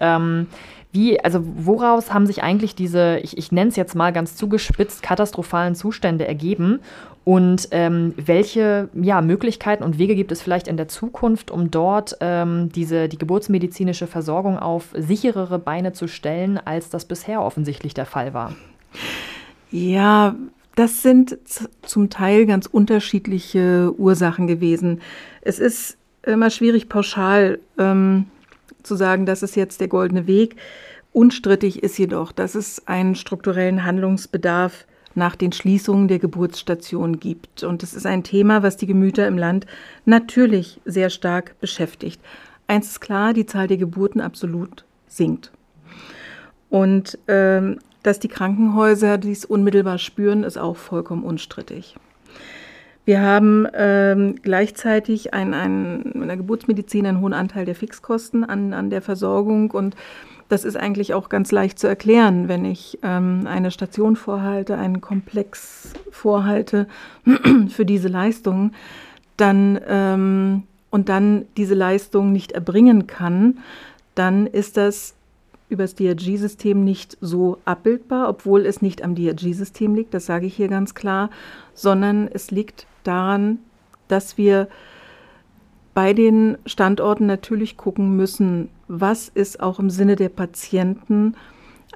Wie, 0.92 1.20
also 1.22 1.40
woraus 1.44 2.12
haben 2.12 2.26
sich 2.26 2.42
eigentlich 2.42 2.74
diese, 2.74 3.18
ich, 3.18 3.38
ich 3.38 3.52
nenne 3.52 3.70
es 3.70 3.76
jetzt 3.76 3.94
mal 3.94 4.12
ganz 4.12 4.34
zugespitzt, 4.34 5.02
katastrophalen 5.02 5.74
Zustände 5.74 6.26
ergeben? 6.26 6.80
Und 7.24 7.68
ähm, 7.70 8.14
welche 8.16 8.88
ja, 8.94 9.20
Möglichkeiten 9.20 9.84
und 9.84 9.98
Wege 9.98 10.16
gibt 10.16 10.32
es 10.32 10.42
vielleicht 10.42 10.66
in 10.66 10.76
der 10.76 10.88
Zukunft, 10.88 11.50
um 11.50 11.70
dort 11.70 12.16
ähm, 12.20 12.70
diese, 12.74 13.08
die 13.08 13.18
geburtsmedizinische 13.18 14.06
Versorgung 14.06 14.58
auf 14.58 14.88
sicherere 14.96 15.58
Beine 15.58 15.92
zu 15.92 16.08
stellen, 16.08 16.58
als 16.58 16.88
das 16.88 17.04
bisher 17.04 17.42
offensichtlich 17.42 17.94
der 17.94 18.06
Fall 18.06 18.34
war? 18.34 18.56
Ja, 19.70 20.34
das 20.74 21.02
sind 21.02 21.38
zum 21.82 22.10
Teil 22.10 22.46
ganz 22.46 22.66
unterschiedliche 22.66 23.92
Ursachen 23.96 24.46
gewesen. 24.46 25.00
Es 25.42 25.58
ist 25.58 25.98
immer 26.22 26.50
schwierig, 26.50 26.88
pauschal 26.88 27.60
ähm, 27.78 28.26
zu 28.82 28.96
sagen, 28.96 29.26
das 29.26 29.42
ist 29.42 29.56
jetzt 29.56 29.80
der 29.80 29.88
goldene 29.88 30.26
Weg. 30.26 30.56
Unstrittig 31.12 31.82
ist 31.82 31.98
jedoch, 31.98 32.32
dass 32.32 32.54
es 32.54 32.86
einen 32.86 33.14
strukturellen 33.14 33.84
Handlungsbedarf 33.84 34.86
nach 35.14 35.34
den 35.34 35.52
Schließungen 35.52 36.08
der 36.08 36.18
Geburtsstation 36.18 37.18
gibt. 37.18 37.64
Und 37.64 37.82
es 37.82 37.94
ist 37.94 38.06
ein 38.06 38.22
Thema, 38.22 38.62
was 38.62 38.76
die 38.76 38.86
Gemüter 38.86 39.26
im 39.26 39.38
Land 39.38 39.66
natürlich 40.04 40.80
sehr 40.84 41.10
stark 41.10 41.58
beschäftigt. 41.60 42.20
Eins 42.68 42.88
ist 42.88 43.00
klar, 43.00 43.32
die 43.32 43.46
Zahl 43.46 43.66
der 43.66 43.76
Geburten 43.76 44.20
absolut 44.20 44.84
sinkt. 45.08 45.50
Und 46.68 47.18
ähm, 47.26 47.80
dass 48.04 48.20
die 48.20 48.28
Krankenhäuser 48.28 49.18
dies 49.18 49.44
unmittelbar 49.44 49.98
spüren, 49.98 50.44
ist 50.44 50.56
auch 50.56 50.76
vollkommen 50.76 51.24
unstrittig. 51.24 51.96
Wir 53.04 53.22
haben 53.22 53.66
ähm, 53.74 54.36
gleichzeitig 54.42 55.32
ein, 55.34 55.54
ein, 55.54 56.02
in 56.12 56.26
der 56.26 56.36
Geburtsmedizin 56.36 57.06
einen 57.06 57.20
hohen 57.20 57.32
Anteil 57.32 57.64
der 57.64 57.74
Fixkosten 57.74 58.44
an, 58.44 58.72
an 58.72 58.90
der 58.90 59.02
Versorgung 59.02 59.70
und 59.70 59.96
das 60.48 60.64
ist 60.64 60.76
eigentlich 60.76 61.14
auch 61.14 61.28
ganz 61.28 61.52
leicht 61.52 61.78
zu 61.78 61.86
erklären, 61.86 62.48
wenn 62.48 62.64
ich 62.64 62.98
ähm, 63.02 63.46
eine 63.46 63.70
Station 63.70 64.16
vorhalte, 64.16 64.76
einen 64.76 65.00
Komplex 65.00 65.92
vorhalte 66.10 66.88
für 67.68 67.86
diese 67.86 68.08
Leistung, 68.08 68.72
dann 69.36 69.80
ähm, 69.86 70.64
und 70.90 71.08
dann 71.08 71.46
diese 71.56 71.74
Leistung 71.74 72.32
nicht 72.32 72.52
erbringen 72.52 73.06
kann, 73.06 73.58
dann 74.16 74.46
ist 74.46 74.76
das 74.76 75.14
über 75.70 75.84
das 75.84 75.94
DRG-System 75.94 76.84
nicht 76.84 77.16
so 77.20 77.58
abbildbar, 77.64 78.28
obwohl 78.28 78.66
es 78.66 78.82
nicht 78.82 79.02
am 79.02 79.14
DRG-System 79.14 79.94
liegt, 79.94 80.14
das 80.14 80.26
sage 80.26 80.46
ich 80.46 80.54
hier 80.54 80.68
ganz 80.68 80.94
klar, 80.94 81.30
sondern 81.74 82.28
es 82.28 82.50
liegt 82.50 82.86
daran, 83.04 83.58
dass 84.08 84.36
wir 84.36 84.68
bei 85.94 86.12
den 86.12 86.58
Standorten 86.66 87.26
natürlich 87.26 87.76
gucken 87.76 88.16
müssen, 88.16 88.68
was 88.88 89.28
ist 89.28 89.60
auch 89.60 89.78
im 89.78 89.90
Sinne 89.90 90.16
der 90.16 90.28
Patienten 90.28 91.34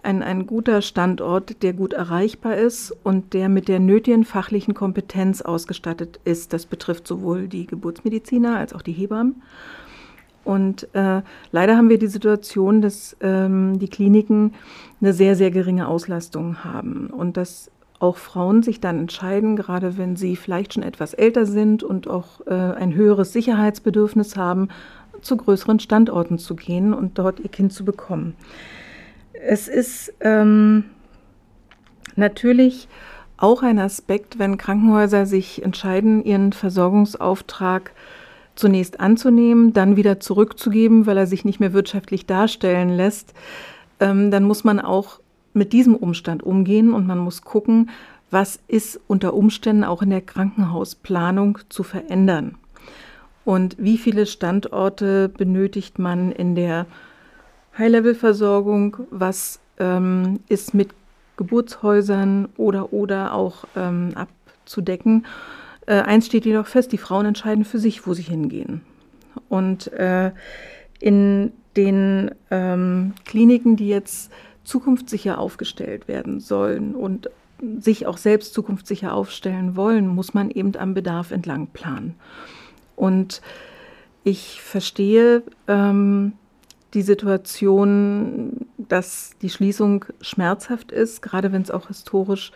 ein, 0.02 0.23
ein 0.23 0.47
guter 0.47 0.83
Standort, 0.83 1.62
der 1.62 1.73
gut 1.73 1.93
erreichbar 1.93 2.57
ist 2.57 2.95
und 3.02 3.33
der 3.33 3.49
mit 3.49 3.69
der 3.69 3.81
nötigen 3.81 4.25
fachlichen 4.25 4.75
Kompetenz 4.75 5.43
ausgestattet 5.43 6.21
ist. 6.25 6.52
Das 6.52 6.66
betrifft 6.66 7.07
sowohl 7.07 7.49
die 7.49 7.66
Geburtsmediziner 7.66 8.59
als 8.59 8.73
auch 8.73 8.83
die 8.83 8.93
Hebammen. 8.93 9.43
Und 10.44 10.88
äh, 10.94 11.22
leider 11.52 11.76
haben 11.76 11.88
wir 11.88 11.98
die 11.98 12.06
Situation, 12.06 12.82
dass 12.82 13.16
ähm, 13.20 13.78
die 13.78 13.88
Kliniken 13.88 14.54
eine 15.00 15.12
sehr, 15.12 15.36
sehr 15.36 15.50
geringe 15.50 15.88
Auslastung 15.88 16.64
haben 16.64 17.08
und 17.08 17.36
dass 17.36 17.70
auch 17.98 18.16
Frauen 18.16 18.62
sich 18.62 18.80
dann 18.80 18.98
entscheiden, 18.98 19.56
gerade 19.56 19.96
wenn 19.96 20.16
sie 20.16 20.36
vielleicht 20.36 20.74
schon 20.74 20.82
etwas 20.82 21.14
älter 21.14 21.46
sind 21.46 21.82
und 21.82 22.08
auch 22.08 22.46
äh, 22.46 22.52
ein 22.52 22.94
höheres 22.94 23.32
Sicherheitsbedürfnis 23.32 24.36
haben, 24.36 24.68
zu 25.22 25.36
größeren 25.36 25.80
Standorten 25.80 26.38
zu 26.38 26.54
gehen 26.54 26.92
und 26.92 27.18
dort 27.18 27.40
ihr 27.40 27.48
Kind 27.48 27.72
zu 27.72 27.84
bekommen. 27.84 28.34
Es 29.32 29.68
ist 29.68 30.12
ähm, 30.20 30.84
natürlich 32.16 32.88
auch 33.36 33.62
ein 33.62 33.78
Aspekt, 33.78 34.38
wenn 34.38 34.58
Krankenhäuser 34.58 35.26
sich 35.26 35.64
entscheiden, 35.64 36.24
ihren 36.24 36.52
Versorgungsauftrag 36.52 37.92
zunächst 38.54 39.00
anzunehmen, 39.00 39.73
dann 39.73 39.96
wieder 39.96 40.20
zurückzugeben, 40.20 41.06
weil 41.06 41.16
er 41.16 41.26
sich 41.26 41.44
nicht 41.44 41.61
mehr 41.61 41.73
wirtschaftlich 41.73 42.26
darstellen 42.26 42.90
lässt, 42.90 43.34
ähm, 44.00 44.30
dann 44.30 44.44
muss 44.44 44.64
man 44.64 44.80
auch 44.80 45.20
mit 45.52 45.73
diesem 45.73 45.94
Umstand 45.94 46.42
umgehen 46.42 46.92
und 46.92 47.06
man 47.06 47.18
muss 47.18 47.42
gucken, 47.42 47.90
was 48.30 48.58
ist 48.66 49.00
unter 49.06 49.34
Umständen 49.34 49.84
auch 49.84 50.02
in 50.02 50.11
der 50.11 50.20
Krankenhausplanung 50.20 51.58
zu 51.68 51.84
verändern. 51.84 52.56
Und 53.44 53.76
wie 53.78 53.99
viele 53.99 54.26
Standorte 54.26 55.28
benötigt 55.28 55.99
man 55.99 56.32
in 56.32 56.54
der 56.54 56.87
High-Level-Versorgung? 57.78 58.96
Was 59.11 59.61
ähm, 59.78 60.40
ist 60.49 60.75
mit 60.75 60.90
Geburtshäusern 61.37 62.49
oder 62.56 62.92
oder 62.92 63.34
auch 63.34 63.64
ähm, 63.76 64.12
abzudecken? 64.14 65.26
Äh, 65.87 66.00
eins 66.00 66.26
steht 66.26 66.47
jedoch 66.47 66.67
fest, 66.67 66.93
die 66.93 66.99
Frauen 66.99 67.26
entscheiden 67.26 67.64
für 67.64 67.79
sich, 67.79 68.07
wo 68.07 68.14
sie 68.14 68.23
hingehen. 68.23 68.83
Und 69.49 69.93
äh, 69.93 70.33
in 71.00 71.53
den 71.76 72.31
ähm, 72.50 73.14
Kliniken, 73.25 73.76
die 73.76 73.88
jetzt 73.88 74.31
zukunftssicher 74.62 75.38
aufgestellt 75.38 76.09
werden 76.09 76.41
sollen 76.41 76.95
und 76.95 77.29
sich 77.79 78.07
auch 78.07 78.17
selbst 78.17 78.55
zukunftssicher 78.55 79.12
aufstellen 79.12 79.76
wollen, 79.76 80.07
muss 80.07 80.35
man 80.35 80.50
eben 80.50 80.76
am 80.76 80.95
Bedarf 80.95 81.31
entlang 81.31 81.69
planen. 81.69 82.14
Und 82.97 83.43
ich 84.23 84.61
verstehe 84.62 85.43
ähm, 85.69 86.33
die 86.95 87.03
Situation, 87.03 88.67
dass 88.79 89.33
die 89.43 89.50
Schließung 89.50 90.05
schmerzhaft 90.21 90.93
ist, 90.93 91.23
gerade 91.23 91.53
wenn 91.53 91.62
es 91.62 91.71
auch 91.71 91.88
historisch 91.88 92.53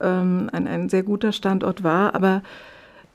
ähm, 0.00 0.50
ein, 0.52 0.66
ein 0.66 0.88
sehr 0.88 1.02
guter 1.02 1.32
Standort 1.32 1.82
war. 1.82 2.14
Aber 2.14 2.42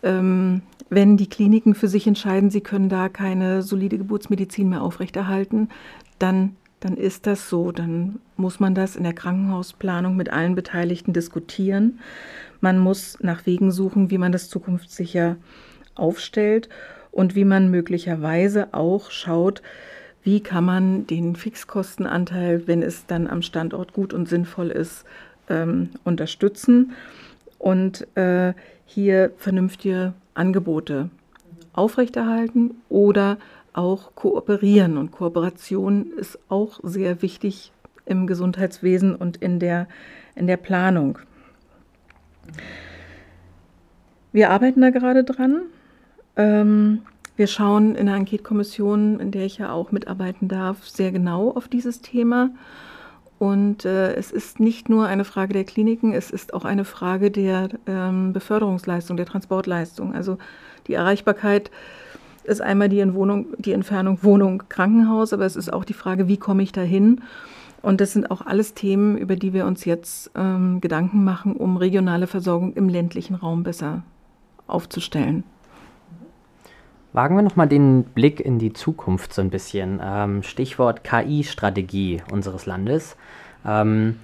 ähm, 0.04 0.62
wenn 0.90 1.18
die 1.18 1.30
Kliniken 1.30 1.76
für 1.76 1.88
sich 1.88 2.08
entscheiden, 2.08 2.50
sie 2.50 2.62
können 2.62 2.90
da 2.90 3.10
keine 3.10 3.62
solide 3.62 3.98
Geburtsmedizin 3.98 4.70
mehr 4.70 4.82
aufrechterhalten, 4.82 5.70
dann, 6.20 6.56
dann 6.80 6.98
ist 6.98 7.28
das 7.28 7.50
so. 7.50 7.72
Dann 7.72 8.20
muss 8.36 8.60
man 8.60 8.76
das 8.76 8.96
in 8.96 9.04
der 9.04 9.14
Krankenhausplanung 9.14 10.16
mit 10.16 10.32
allen 10.32 10.56
Beteiligten 10.56 11.14
diskutieren. 11.14 12.00
Man 12.60 12.78
muss 12.78 13.18
nach 13.22 13.46
Wegen 13.46 13.72
suchen, 13.72 14.12
wie 14.12 14.18
man 14.18 14.32
das 14.32 14.50
zukunftssicher 14.50 15.38
aufstellt 15.96 16.70
und 17.12 17.36
wie 17.36 17.46
man 17.46 17.70
möglicherweise 17.70 18.74
auch 18.74 19.12
schaut, 19.12 19.62
wie 20.24 20.42
kann 20.42 20.66
man 20.66 21.08
den 21.08 21.36
Fixkostenanteil, 21.36 22.68
wenn 22.68 22.84
es 22.84 23.06
dann 23.08 23.28
am 23.28 23.42
Standort 23.42 23.94
gut 23.94 24.14
und 24.14 24.30
sinnvoll 24.30 24.70
ist, 24.70 25.06
ähm, 25.50 25.90
unterstützen 26.04 26.94
und 27.60 28.08
äh, 28.18 28.54
hier 28.86 29.32
vernünftige 29.38 30.14
Angebote 30.34 31.10
aufrechterhalten 31.74 32.75
oder 32.90 33.38
auch 33.74 34.16
kooperieren. 34.16 34.98
Und 34.98 35.12
Kooperation 35.12 36.12
ist 36.18 36.40
auch 36.50 36.80
sehr 36.84 37.22
wichtig 37.22 37.72
im 38.06 38.27
Gesundheitswesen 38.27 39.16
und 39.16 39.38
in 39.38 39.60
der, 39.60 39.88
in 40.36 40.48
der 40.48 40.58
Planung. 40.58 41.20
Wir 44.34 44.50
arbeiten 44.50 44.82
da 44.82 44.90
gerade 44.90 45.24
dran. 45.24 45.64
Ähm, 46.36 47.04
wir 47.36 47.48
schauen 47.48 47.96
in 47.96 48.08
der 48.08 48.16
Enquete-Kommission, 48.16 49.20
in 49.20 49.32
der 49.32 49.46
ich 49.46 49.58
ja 49.58 49.72
auch 49.72 49.92
mitarbeiten 49.92 50.48
darf, 50.48 50.88
sehr 50.88 51.12
genau 51.12 51.51
auf 51.51 51.68
dieses 51.68 52.01
Thema 52.01 52.51
und 53.42 53.86
äh, 53.86 54.14
es 54.14 54.32
ist 54.32 54.60
nicht 54.60 54.88
nur 54.88 55.08
eine 55.08 55.25
Frage 55.25 55.54
der 55.54 55.64
Kliniken, 55.64 56.14
es 56.14 56.30
ist 56.30 56.54
auch 56.54 56.64
eine 56.64 56.86
Frage 56.86 57.32
der 57.32 57.70
ähm, 57.88 58.34
Beförderungsleistung, 58.34 59.18
der 59.18 59.25
Transportleistung. 59.25 60.14
Also 60.14 60.38
die 60.86 60.94
Erreichbarkeit 60.94 61.72
ist 62.44 62.62
einmal 62.62 62.88
die, 62.88 63.04
Wohnung, 63.16 63.48
die 63.58 63.72
Entfernung 63.72 64.20
Wohnung, 64.22 64.62
Krankenhaus, 64.70 65.34
aber 65.34 65.48
es 65.48 65.56
ist 65.56 65.74
auch 65.74 65.86
die 65.86 65.96
Frage, 65.96 66.27
wie 66.27 66.38
komme 66.38 66.62
ich 66.62 66.72
dahin? 66.72 67.22
Und 67.82 68.00
das 68.00 68.14
sind 68.14 68.30
auch 68.30 68.46
alles 68.46 68.75
Themen, 68.75 69.18
über 69.18 69.36
die 69.36 69.54
wir 69.54 69.66
uns 69.66 69.86
jetzt 69.86 70.30
ähm, 70.36 70.80
Gedanken 70.80 71.24
machen, 71.24 71.56
um 71.56 71.77
regionale 71.77 72.27
Versorgung 72.27 72.74
im 72.74 72.90
ländlichen 72.90 73.34
Raum 73.34 73.64
besser 73.64 74.04
aufzustellen. 74.68 75.44
Wagen 77.14 77.36
wir 77.36 77.42
nochmal 77.42 77.68
den 77.68 78.04
Blick 78.04 78.40
in 78.40 78.58
die 78.58 78.74
Zukunft 78.74 79.34
so 79.34 79.42
ein 79.42 79.50
bisschen. 79.50 80.00
Ähm, 80.02 80.44
Stichwort 80.44 81.04
KI-Strategie 81.04 82.22
unseres 82.32 82.66
Landes. 82.66 83.18
Ähm, 83.66 84.18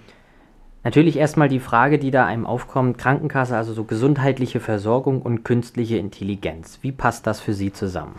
natürlich 0.83 1.17
erstmal 1.17 1.49
die 1.49 1.59
Frage, 1.59 1.99
die 1.99 2.11
da 2.11 2.25
einem 2.25 2.45
aufkommt, 2.45 2.97
Krankenkasse, 2.97 3.57
also 3.57 3.73
so 3.73 3.83
gesundheitliche 3.83 4.61
Versorgung 4.61 5.21
und 5.21 5.43
künstliche 5.43 5.97
Intelligenz. 5.97 6.79
Wie 6.81 6.93
passt 6.93 7.27
das 7.27 7.41
für 7.41 7.53
Sie 7.53 7.73
zusammen? 7.73 8.15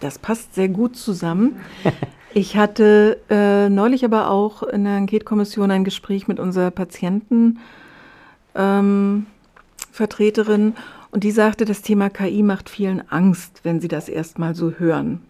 Das 0.00 0.18
passt 0.18 0.54
sehr 0.54 0.68
gut 0.68 0.96
zusammen. 0.96 1.60
Ich 2.34 2.58
hatte 2.58 3.22
äh, 3.30 3.70
neulich 3.70 4.04
aber 4.04 4.30
auch 4.30 4.62
in 4.62 4.84
der 4.84 4.96
Enquete-Kommission 4.96 5.70
ein 5.70 5.82
Gespräch 5.82 6.28
mit 6.28 6.38
unserer 6.38 6.70
Patientenvertreterin 6.70 7.56
ähm, 8.54 9.26
und 11.10 11.24
die 11.24 11.30
sagte, 11.30 11.64
das 11.64 11.82
Thema 11.82 12.10
KI 12.10 12.42
macht 12.42 12.68
vielen 12.68 13.02
Angst, 13.10 13.60
wenn 13.62 13.80
sie 13.80 13.88
das 13.88 14.08
erstmal 14.08 14.54
so 14.54 14.72
hören. 14.72 15.22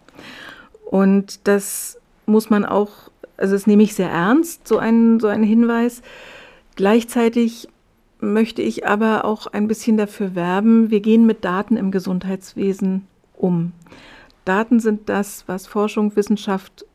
Und 0.85 1.47
das 1.47 1.99
muss 2.25 2.49
man 2.49 2.65
auch, 2.65 2.89
also 3.37 3.53
das 3.53 3.67
nehme 3.67 3.83
ich 3.83 3.95
sehr 3.95 4.09
ernst, 4.09 4.67
so 4.67 4.77
einen, 4.77 5.19
so 5.19 5.27
einen 5.27 5.43
Hinweis. 5.43 6.01
Gleichzeitig 6.75 7.67
möchte 8.19 8.61
ich 8.61 8.85
aber 8.85 9.25
auch 9.25 9.47
ein 9.47 9.67
bisschen 9.67 9.97
dafür 9.97 10.35
werben, 10.35 10.89
wir 10.89 10.99
gehen 10.99 11.25
mit 11.25 11.45
Daten 11.45 11.77
im 11.77 11.91
Gesundheitswesen 11.91 13.07
um. 13.37 13.71
Daten 14.45 14.79
sind 14.79 15.09
das, 15.09 15.43
was 15.47 15.67
Forschung, 15.67 16.15
Wissenschaft 16.15 16.85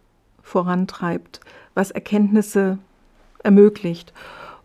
vorantreibt, 0.43 1.41
was 1.75 1.91
Erkenntnisse 1.91 2.79
ermöglicht. 3.43 4.13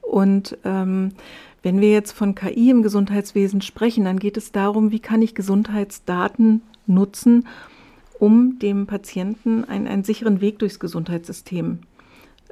Und 0.01 0.57
ähm, 0.65 1.13
wenn 1.61 1.81
wir 1.81 1.91
jetzt 1.91 2.11
von 2.11 2.35
KI 2.35 2.69
im 2.69 2.83
Gesundheitswesen 2.83 3.61
sprechen, 3.61 4.05
dann 4.05 4.19
geht 4.19 4.37
es 4.37 4.51
darum, 4.51 4.91
wie 4.91 4.99
kann 4.99 5.21
ich 5.21 5.35
Gesundheitsdaten 5.35 6.61
nutzen, 6.87 7.47
um 8.17 8.59
dem 8.59 8.87
Patienten 8.87 9.63
einen, 9.65 9.87
einen 9.87 10.03
sicheren 10.03 10.41
Weg 10.41 10.59
durchs 10.59 10.79
Gesundheitssystem 10.79 11.79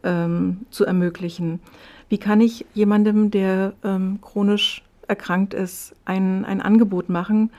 ähm, 0.04 0.66
zu 0.70 0.86
ermöglichen. 0.86 1.60
Wie 2.10 2.18
kann 2.18 2.42
ich 2.42 2.66
jemandem, 2.74 3.32
der 3.32 3.74
ähm, 3.84 4.20
chronisch 4.22 4.84
erkrankt 5.08 5.54
ist, 5.54 5.96
ein, 6.06 6.46
ein 6.46 6.62
Angebot 6.62 7.10
machen, 7.10 7.50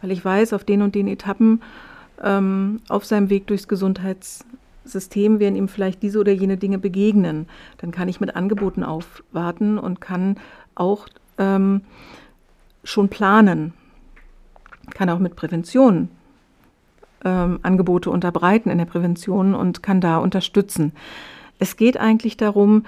weil 0.00 0.10
ich 0.10 0.24
weiß, 0.24 0.52
auf 0.52 0.64
den 0.64 0.82
und 0.82 0.94
den 0.94 1.08
Etappen 1.08 1.62
ähm, 2.22 2.80
auf 2.88 3.04
seinem 3.04 3.30
Weg 3.30 3.46
durchs 3.46 3.68
Gesundheitssystem 3.68 4.55
werden 4.94 5.56
ihm 5.56 5.68
vielleicht 5.68 6.02
diese 6.02 6.20
oder 6.20 6.32
jene 6.32 6.56
Dinge 6.56 6.78
begegnen. 6.78 7.46
Dann 7.78 7.90
kann 7.90 8.08
ich 8.08 8.20
mit 8.20 8.36
Angeboten 8.36 8.82
aufwarten 8.82 9.78
und 9.78 10.00
kann 10.00 10.36
auch 10.74 11.08
ähm, 11.38 11.82
schon 12.84 13.08
planen, 13.08 13.72
kann 14.94 15.10
auch 15.10 15.18
mit 15.18 15.36
Prävention 15.36 16.08
ähm, 17.24 17.58
Angebote 17.62 18.10
unterbreiten 18.10 18.70
in 18.70 18.78
der 18.78 18.84
Prävention 18.84 19.54
und 19.54 19.82
kann 19.82 20.00
da 20.00 20.18
unterstützen. 20.18 20.92
Es 21.58 21.76
geht 21.76 21.96
eigentlich 21.96 22.36
darum, 22.36 22.84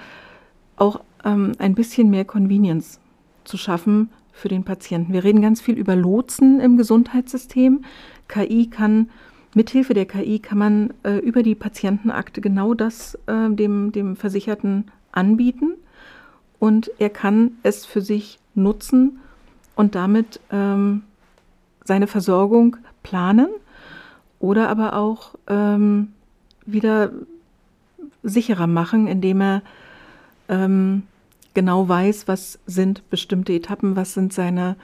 auch 0.77 1.01
ähm, 1.25 1.51
ein 1.59 1.75
bisschen 1.75 2.09
mehr 2.09 2.25
Convenience 2.25 2.99
zu 3.43 3.57
schaffen 3.57 4.09
für 4.31 4.47
den 4.47 4.63
Patienten. 4.63 5.11
Wir 5.11 5.23
reden 5.23 5.41
ganz 5.41 5.59
viel 5.59 5.75
über 5.75 5.95
Lotsen 5.95 6.59
im 6.61 6.77
Gesundheitssystem. 6.77 7.83
KI 8.27 8.69
kann 8.69 9.09
Mithilfe 9.53 9.93
der 9.93 10.05
KI 10.05 10.39
kann 10.39 10.57
man 10.57 10.93
äh, 11.03 11.17
über 11.17 11.43
die 11.43 11.55
Patientenakte 11.55 12.41
genau 12.41 12.73
das 12.73 13.15
äh, 13.25 13.49
dem, 13.49 13.91
dem 13.91 14.15
Versicherten 14.15 14.91
anbieten. 15.11 15.75
Und 16.59 16.91
er 16.99 17.09
kann 17.09 17.51
es 17.63 17.85
für 17.85 18.01
sich 18.01 18.39
nutzen 18.53 19.19
und 19.75 19.95
damit 19.95 20.39
ähm, 20.51 21.03
seine 21.83 22.07
Versorgung 22.07 22.77
planen 23.01 23.47
oder 24.39 24.69
aber 24.69 24.95
auch 24.95 25.35
ähm, 25.47 26.09
wieder 26.65 27.11
sicherer 28.23 28.67
machen, 28.67 29.07
indem 29.07 29.41
er 29.41 29.61
ähm, 30.49 31.03
genau 31.53 31.87
weiß, 31.87 32.27
was 32.27 32.59
sind 32.65 33.09
bestimmte 33.09 33.53
Etappen, 33.53 33.95
was 33.95 34.13
sind 34.13 34.33
seine 34.33 34.75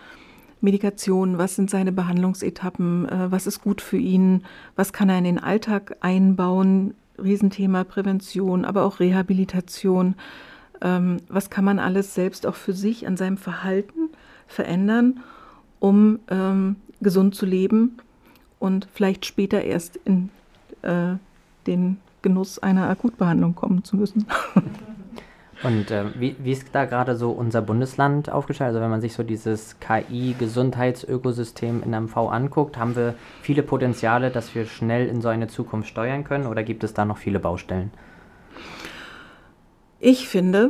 Medikationen, 0.65 1.37
was 1.37 1.55
sind 1.55 1.69
seine 1.69 1.93
Behandlungsetappen, 1.93 3.07
äh, 3.07 3.31
was 3.31 3.47
ist 3.47 3.61
gut 3.61 3.79
für 3.79 3.97
ihn, 3.97 4.43
was 4.75 4.91
kann 4.91 5.07
er 5.07 5.17
in 5.17 5.23
den 5.23 5.39
Alltag 5.39 5.95
einbauen, 6.01 6.93
Riesenthema 7.17 7.85
Prävention, 7.85 8.65
aber 8.65 8.83
auch 8.83 8.99
Rehabilitation. 8.99 10.15
Ähm, 10.81 11.17
was 11.29 11.49
kann 11.49 11.63
man 11.63 11.79
alles 11.79 12.13
selbst 12.13 12.45
auch 12.45 12.55
für 12.55 12.73
sich 12.73 13.07
an 13.07 13.15
seinem 13.15 13.37
Verhalten 13.37 14.09
verändern, 14.47 15.21
um 15.79 16.19
ähm, 16.29 16.75
gesund 16.99 17.35
zu 17.35 17.45
leben 17.45 17.97
und 18.59 18.87
vielleicht 18.93 19.25
später 19.25 19.61
erst 19.63 19.97
in 20.03 20.29
äh, 20.81 21.15
den 21.67 21.97
Genuss 22.21 22.59
einer 22.59 22.89
Akutbehandlung 22.89 23.55
kommen 23.55 23.83
zu 23.83 23.95
müssen. 23.95 24.25
Und 25.65 25.89
äh, 25.89 26.03
wie, 26.19 26.35
wie 26.37 26.51
ist 26.51 26.67
da 26.73 26.85
gerade 26.85 27.15
so 27.15 27.31
unser 27.31 27.63
Bundesland 27.63 28.29
aufgestellt? 28.29 28.67
Also 28.67 28.81
wenn 28.81 28.91
man 28.91 29.01
sich 29.01 29.13
so 29.13 29.23
dieses 29.23 29.79
KI-Gesundheitsökosystem 29.79 31.81
in 31.83 32.03
MV 32.03 32.17
anguckt, 32.17 32.77
haben 32.77 32.95
wir 32.95 33.15
viele 33.41 33.63
Potenziale, 33.63 34.29
dass 34.29 34.53
wir 34.53 34.65
schnell 34.65 35.07
in 35.07 35.21
so 35.21 35.29
eine 35.29 35.47
Zukunft 35.47 35.89
steuern 35.89 36.23
können 36.23 36.45
oder 36.45 36.61
gibt 36.61 36.83
es 36.83 36.93
da 36.93 37.03
noch 37.03 37.17
viele 37.17 37.39
Baustellen? 37.39 37.89
Ich 39.99 40.27
finde, 40.27 40.69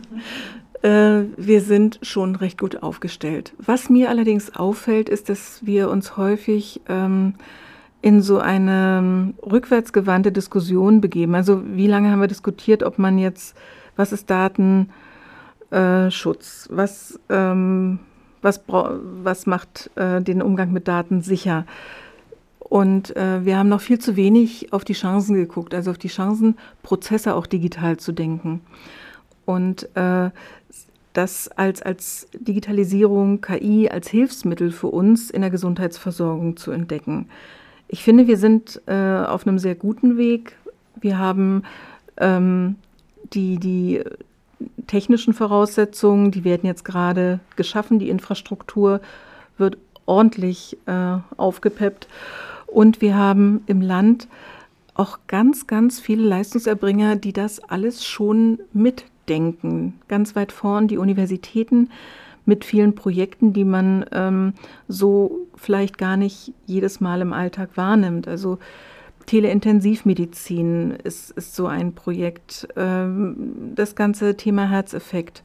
äh, 0.82 1.24
wir 1.36 1.60
sind 1.60 1.98
schon 2.00 2.34
recht 2.34 2.58
gut 2.58 2.82
aufgestellt. 2.82 3.52
Was 3.58 3.90
mir 3.90 4.08
allerdings 4.08 4.56
auffällt, 4.56 5.10
ist, 5.10 5.28
dass 5.28 5.66
wir 5.66 5.90
uns 5.90 6.16
häufig 6.16 6.80
ähm, 6.88 7.34
in 8.00 8.22
so 8.22 8.38
eine 8.38 9.00
ähm, 9.00 9.34
rückwärtsgewandte 9.42 10.32
Diskussion 10.32 11.02
begeben. 11.02 11.34
Also 11.34 11.62
wie 11.66 11.88
lange 11.88 12.10
haben 12.10 12.20
wir 12.20 12.28
diskutiert, 12.28 12.82
ob 12.82 12.98
man 12.98 13.18
jetzt 13.18 13.54
was 13.96 14.12
ist 14.12 14.30
Datenschutz, 14.30 14.88
äh, 15.70 16.76
was, 16.76 17.20
ähm, 17.28 17.98
was, 18.42 18.62
was 18.66 19.46
macht 19.46 19.90
äh, 19.96 20.20
den 20.20 20.42
Umgang 20.42 20.72
mit 20.72 20.88
Daten 20.88 21.22
sicher. 21.22 21.66
Und 22.60 23.16
äh, 23.16 23.44
wir 23.44 23.58
haben 23.58 23.68
noch 23.68 23.80
viel 23.80 23.98
zu 23.98 24.16
wenig 24.16 24.72
auf 24.72 24.84
die 24.84 24.94
Chancen 24.94 25.34
geguckt, 25.36 25.74
also 25.74 25.90
auf 25.90 25.98
die 25.98 26.08
Chancen, 26.08 26.56
Prozesse 26.82 27.34
auch 27.34 27.46
digital 27.46 27.98
zu 27.98 28.12
denken. 28.12 28.62
Und 29.44 29.88
äh, 29.96 30.30
das 31.12 31.48
als, 31.48 31.80
als 31.82 32.26
Digitalisierung, 32.32 33.40
KI, 33.40 33.88
als 33.88 34.08
Hilfsmittel 34.08 34.72
für 34.72 34.88
uns 34.88 35.30
in 35.30 35.42
der 35.42 35.50
Gesundheitsversorgung 35.50 36.56
zu 36.56 36.72
entdecken. 36.72 37.28
Ich 37.88 38.02
finde, 38.02 38.26
wir 38.26 38.36
sind 38.36 38.82
äh, 38.86 39.24
auf 39.24 39.46
einem 39.46 39.58
sehr 39.58 39.76
guten 39.76 40.16
Weg. 40.16 40.56
Wir 41.00 41.18
haben 41.18 41.62
ähm, 42.16 42.76
die, 43.32 43.58
die 43.58 44.02
technischen 44.86 45.34
Voraussetzungen, 45.34 46.30
die 46.30 46.44
werden 46.44 46.66
jetzt 46.66 46.84
gerade 46.84 47.40
geschaffen, 47.56 47.98
die 47.98 48.08
Infrastruktur 48.08 49.00
wird 49.58 49.78
ordentlich 50.06 50.76
äh, 50.86 51.16
aufgepeppt. 51.36 52.08
Und 52.66 53.00
wir 53.00 53.16
haben 53.16 53.62
im 53.66 53.80
Land 53.80 54.28
auch 54.94 55.18
ganz, 55.26 55.66
ganz 55.66 56.00
viele 56.00 56.24
Leistungserbringer, 56.26 57.16
die 57.16 57.32
das 57.32 57.60
alles 57.60 58.04
schon 58.04 58.60
mitdenken. 58.72 60.00
Ganz 60.08 60.36
weit 60.36 60.52
vorn 60.52 60.88
die 60.88 60.98
Universitäten 60.98 61.90
mit 62.46 62.64
vielen 62.64 62.94
Projekten, 62.94 63.52
die 63.52 63.64
man 63.64 64.04
ähm, 64.12 64.52
so 64.86 65.46
vielleicht 65.56 65.98
gar 65.98 66.16
nicht 66.16 66.52
jedes 66.66 67.00
Mal 67.00 67.22
im 67.22 67.32
Alltag 67.32 67.70
wahrnimmt. 67.76 68.28
Also 68.28 68.58
Teleintensivmedizin 69.26 70.92
ist, 70.92 71.30
ist 71.32 71.54
so 71.54 71.66
ein 71.66 71.94
Projekt. 71.94 72.68
Ähm, 72.76 73.72
das 73.74 73.94
ganze 73.94 74.36
Thema 74.36 74.68
Herzeffekt. 74.68 75.42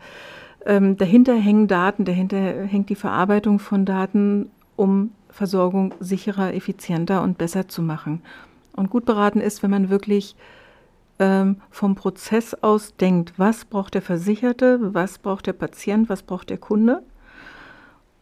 Ähm, 0.66 0.98
dahinter 0.98 1.36
hängen 1.36 1.68
Daten, 1.68 2.06
dahinter 2.06 2.38
hängt 2.38 2.90
die 2.90 2.96
Verarbeitung 2.96 3.60
von 3.60 3.86
Daten, 3.86 4.50
um 4.76 5.12
Versorgung 5.30 5.94
sicherer, 6.00 6.54
effizienter 6.54 7.22
und 7.24 7.38
besser 7.38 7.68
zu 7.68 7.82
machen. 7.82 8.22
Und 8.76 8.90
gut 8.90 9.06
beraten 9.06 9.40
ist, 9.40 9.64
wenn 9.64 9.72
man 9.72 9.90
wirklich 9.90 10.36
ähm, 11.20 11.58
vom 11.70 11.96
Prozess 11.96 12.54
aus 12.56 12.96
denkt, 12.96 13.34
was 13.38 13.66
braucht 13.66 13.94
der 13.94 14.02
Versicherte, 14.02 14.94
was 14.94 15.20
braucht 15.20 15.48
der 15.48 15.54
Patient, 15.54 16.10
was 16.10 16.24
braucht 16.24 16.50
der 16.50 16.58
Kunde 16.58 17.04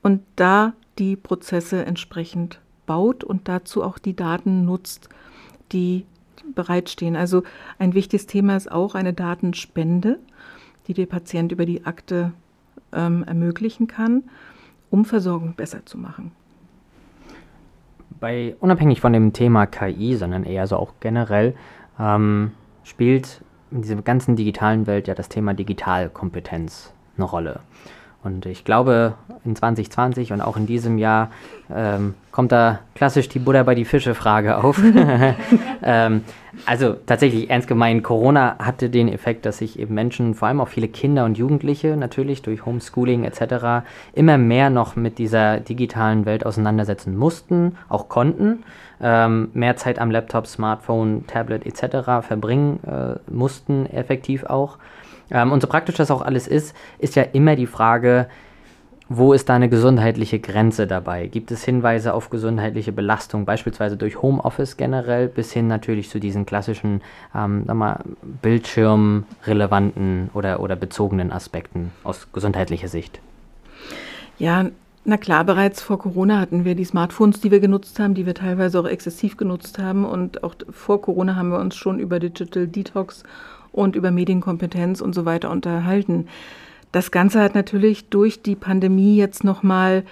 und 0.02 0.22
da 0.36 0.74
die 0.98 1.16
Prozesse 1.16 1.86
entsprechend 1.86 2.60
baut 2.86 3.24
und 3.24 3.48
dazu 3.48 3.84
auch 3.84 4.00
die 4.00 4.16
Daten 4.16 4.66
nutzt 4.66 5.10
die 5.72 6.06
bereitstehen. 6.56 7.16
Also 7.16 7.44
ein 7.80 7.94
wichtiges 7.94 8.28
Thema 8.28 8.56
ist 8.56 8.72
auch 8.72 8.96
eine 8.96 9.14
Datenspende, 9.14 10.20
die 10.88 10.94
der 10.94 11.06
Patient 11.06 11.52
über 11.52 11.66
die 11.66 11.86
Akte 11.86 12.32
ähm, 12.94 13.24
ermöglichen 13.24 13.88
kann, 13.88 14.24
um 14.90 15.06
Versorgung 15.06 15.56
besser 15.56 15.86
zu 15.86 15.98
machen. 15.98 16.32
Bei 18.20 18.56
unabhängig 18.60 19.02
von 19.02 19.14
dem 19.14 19.34
Thema 19.34 19.68
KI, 19.68 20.16
sondern 20.16 20.44
eher 20.44 20.66
so 20.66 20.78
auch 20.78 20.94
generell, 21.00 21.56
ähm, 22.00 22.52
spielt 22.84 23.42
in 23.70 23.82
dieser 23.82 23.96
ganzen 23.98 24.36
digitalen 24.36 24.88
Welt 24.88 25.08
ja 25.08 25.14
das 25.14 25.30
Thema 25.30 25.54
Digitalkompetenz 25.54 26.94
eine 27.18 27.26
Rolle. 27.26 27.60
Und 28.28 28.46
ich 28.46 28.66
glaube, 28.66 29.14
in 29.46 29.56
2020 29.56 30.34
und 30.34 30.42
auch 30.42 30.58
in 30.58 30.68
diesem 30.68 30.98
Jahr 30.98 31.32
ähm, 31.74 32.14
kommt 32.32 32.52
da 32.52 32.80
klassisch 32.94 33.30
die 33.30 33.40
Buddha 33.40 33.64
bei 33.64 33.74
die 33.74 33.86
Fische-Frage 33.86 34.62
auf. 34.62 34.82
ähm, 35.82 36.26
also 36.66 36.96
tatsächlich 37.06 37.50
ernst 37.50 37.70
gemeint, 37.70 38.04
Corona 38.04 38.58
hatte 38.60 38.90
den 38.90 39.08
Effekt, 39.08 39.46
dass 39.46 39.60
sich 39.60 39.80
eben 39.80 39.96
Menschen, 39.96 40.34
vor 40.34 40.50
allem 40.50 40.60
auch 40.60 40.68
viele 40.68 40.90
Kinder 40.90 41.24
und 41.24 41.38
Jugendliche 41.38 41.96
natürlich 41.96 42.42
durch 42.42 42.66
Homeschooling 42.66 43.24
etc., 43.24 43.88
immer 44.14 44.38
mehr 44.38 44.70
noch 44.70 44.98
mit 44.98 45.20
dieser 45.20 45.62
digitalen 45.62 46.26
Welt 46.26 46.46
auseinandersetzen 46.46 47.16
mussten, 47.16 47.78
auch 47.88 48.10
konnten, 48.10 48.64
ähm, 49.00 49.52
mehr 49.54 49.78
Zeit 49.78 50.00
am 50.00 50.12
Laptop, 50.12 50.48
Smartphone, 50.48 51.26
Tablet 51.28 51.66
etc. 51.66 52.28
verbringen 52.28 52.80
äh, 52.84 53.16
mussten, 53.32 53.86
effektiv 53.86 54.44
auch. 54.44 54.78
Ähm, 55.32 55.52
und 55.52 55.62
so 55.62 55.68
praktisch 55.68 55.96
das 55.96 56.12
auch 56.12 56.22
alles 56.22 56.48
ist, 56.48 56.76
ist 57.00 57.16
ja 57.16 57.24
immer 57.24 57.56
die 57.56 57.68
Frage, 57.68 58.28
wo 59.10 59.32
ist 59.32 59.48
da 59.48 59.56
eine 59.56 59.70
gesundheitliche 59.70 60.40
Grenze 60.40 60.86
dabei? 60.86 61.28
Gibt 61.28 61.52
es 61.52 61.64
Hinweise 61.64 62.14
auf 62.14 62.30
gesundheitliche 62.30 62.92
Belastung, 62.92 63.46
beispielsweise 63.46 63.96
durch 63.96 64.22
Homeoffice 64.22 64.76
generell, 64.76 65.30
bis 65.30 65.54
hin 65.54 65.68
natürlich 65.68 66.10
zu 66.10 66.20
diesen 66.20 66.46
klassischen 66.46 67.02
ähm, 67.34 67.66
Bildschirmrelevanten 68.42 70.30
oder, 70.34 70.60
oder 70.60 70.76
bezogenen 70.76 71.32
Aspekten 71.32 71.92
aus 72.04 72.28
gesundheitlicher 72.34 72.90
Sicht? 72.90 73.22
Ja, 74.40 74.66
na 75.10 75.16
klar, 75.16 75.46
bereits 75.46 75.82
vor 75.82 76.00
Corona 76.00 76.38
hatten 76.42 76.66
wir 76.66 76.76
die 76.76 76.84
Smartphones, 76.84 77.40
die 77.40 77.50
wir 77.50 77.62
genutzt 77.62 77.98
haben, 77.98 78.14
die 78.14 78.26
wir 78.26 78.36
teilweise 78.36 78.78
auch 78.78 78.86
exzessiv 78.86 79.38
genutzt 79.38 79.80
haben. 79.80 80.04
Und 80.04 80.44
auch 80.44 80.56
vor 80.70 81.02
Corona 81.02 81.38
haben 81.38 81.48
wir 81.48 81.60
uns 81.60 81.78
schon 81.78 81.98
über 81.98 82.20
Digital 82.20 82.68
Detox 82.68 83.24
und 83.72 83.96
über 83.96 84.12
Medienkompetenz 84.12 85.02
und 85.02 85.14
so 85.14 85.26
weiter 85.26 85.50
unterhalten. 85.50 86.28
Das 86.92 87.12
Ganze 87.12 87.42
hat 87.42 87.56
natürlich 87.56 88.10
durch 88.10 88.42
die 88.42 88.56
Pandemie 88.56 89.18
jetzt 89.18 89.44
nochmal 89.44 90.04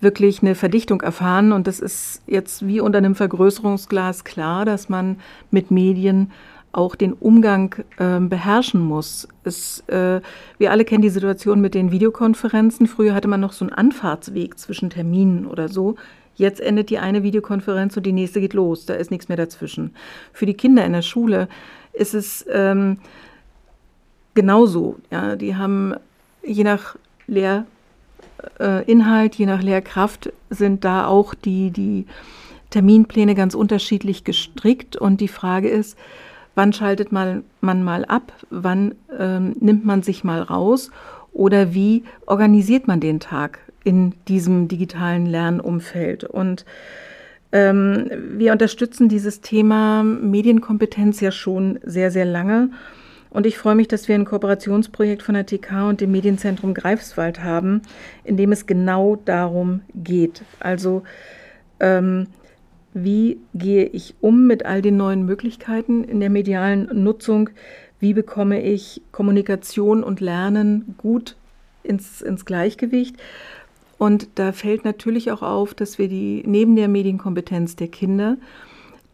wirklich 0.00 0.42
eine 0.42 0.54
Verdichtung 0.54 1.00
erfahren 1.00 1.52
und 1.52 1.66
das 1.66 1.78
ist 1.78 2.22
jetzt 2.26 2.66
wie 2.66 2.80
unter 2.80 2.98
einem 2.98 3.14
Vergrößerungsglas 3.14 4.24
klar, 4.24 4.64
dass 4.64 4.88
man 4.88 5.20
mit 5.50 5.70
Medien 5.70 6.32
auch 6.72 6.96
den 6.96 7.12
Umgang 7.12 7.74
äh, 7.98 8.18
beherrschen 8.18 8.80
muss. 8.80 9.28
Es, 9.44 9.80
äh, 9.88 10.20
wir 10.58 10.70
alle 10.70 10.84
kennen 10.84 11.02
die 11.02 11.10
Situation 11.10 11.60
mit 11.60 11.74
den 11.74 11.92
Videokonferenzen. 11.92 12.86
Früher 12.86 13.14
hatte 13.14 13.28
man 13.28 13.40
noch 13.40 13.52
so 13.52 13.64
einen 13.64 13.74
Anfahrtsweg 13.74 14.58
zwischen 14.58 14.90
Terminen 14.90 15.46
oder 15.46 15.68
so. 15.68 15.96
Jetzt 16.34 16.60
endet 16.60 16.88
die 16.88 16.98
eine 16.98 17.22
Videokonferenz 17.22 17.96
und 17.96 18.06
die 18.06 18.12
nächste 18.12 18.40
geht 18.40 18.54
los. 18.54 18.86
Da 18.86 18.94
ist 18.94 19.10
nichts 19.10 19.28
mehr 19.28 19.36
dazwischen. 19.36 19.94
Für 20.32 20.46
die 20.46 20.54
Kinder 20.54 20.84
in 20.84 20.94
der 20.94 21.02
Schule 21.02 21.46
ist 21.92 22.14
es 22.14 22.44
ähm, 22.50 22.98
genauso. 24.34 24.96
Ja, 25.10 25.36
die 25.36 25.56
haben 25.56 25.94
je 26.42 26.64
nach 26.64 26.96
Lehrinhalt, 27.26 29.34
äh, 29.34 29.38
je 29.38 29.46
nach 29.46 29.62
Lehrkraft 29.62 30.32
sind 30.50 30.84
da 30.84 31.06
auch 31.06 31.34
die, 31.34 31.70
die 31.70 32.06
Terminpläne 32.70 33.34
ganz 33.34 33.54
unterschiedlich 33.54 34.24
gestrickt. 34.24 34.96
Und 34.96 35.20
die 35.20 35.28
Frage 35.28 35.68
ist, 35.68 35.98
wann 36.54 36.72
schaltet 36.72 37.12
man, 37.12 37.44
man 37.60 37.82
mal 37.82 38.04
ab, 38.04 38.32
wann 38.50 38.94
ähm, 39.18 39.54
nimmt 39.60 39.84
man 39.84 40.02
sich 40.02 40.24
mal 40.24 40.42
raus 40.42 40.90
oder 41.32 41.74
wie 41.74 42.04
organisiert 42.26 42.88
man 42.88 43.00
den 43.00 43.20
Tag 43.20 43.60
in 43.84 44.14
diesem 44.28 44.68
digitalen 44.68 45.26
Lernumfeld. 45.26 46.24
Und 46.24 46.64
ähm, 47.52 48.10
wir 48.36 48.52
unterstützen 48.52 49.08
dieses 49.08 49.40
Thema 49.40 50.02
Medienkompetenz 50.02 51.20
ja 51.20 51.30
schon 51.30 51.78
sehr, 51.82 52.10
sehr 52.10 52.24
lange. 52.24 52.70
Und 53.30 53.46
ich 53.46 53.56
freue 53.56 53.74
mich, 53.74 53.88
dass 53.88 54.08
wir 54.08 54.14
ein 54.14 54.26
Kooperationsprojekt 54.26 55.22
von 55.22 55.34
der 55.34 55.46
TK 55.46 55.88
und 55.88 56.00
dem 56.00 56.12
Medienzentrum 56.12 56.74
Greifswald 56.74 57.42
haben, 57.42 57.82
in 58.24 58.36
dem 58.36 58.52
es 58.52 58.66
genau 58.66 59.16
darum 59.16 59.80
geht. 59.94 60.42
Also 60.60 61.02
ähm, 61.80 62.26
wie 62.92 63.38
gehe 63.54 63.84
ich 63.86 64.14
um 64.20 64.46
mit 64.46 64.66
all 64.66 64.82
den 64.82 64.98
neuen 64.98 65.24
Möglichkeiten 65.24 66.04
in 66.04 66.20
der 66.20 66.28
medialen 66.28 66.90
Nutzung? 66.92 67.48
wie 68.02 68.14
bekomme 68.14 68.60
ich 68.60 69.00
Kommunikation 69.12 70.02
und 70.02 70.18
Lernen 70.18 70.96
gut 70.98 71.36
ins, 71.84 72.20
ins 72.20 72.44
Gleichgewicht. 72.44 73.14
Und 74.02 74.30
da 74.34 74.50
fällt 74.50 74.84
natürlich 74.84 75.30
auch 75.30 75.42
auf, 75.42 75.74
dass 75.74 75.96
wir 75.96 76.08
die 76.08 76.42
neben 76.44 76.74
der 76.74 76.88
Medienkompetenz 76.88 77.76
der 77.76 77.86
Kinder 77.86 78.36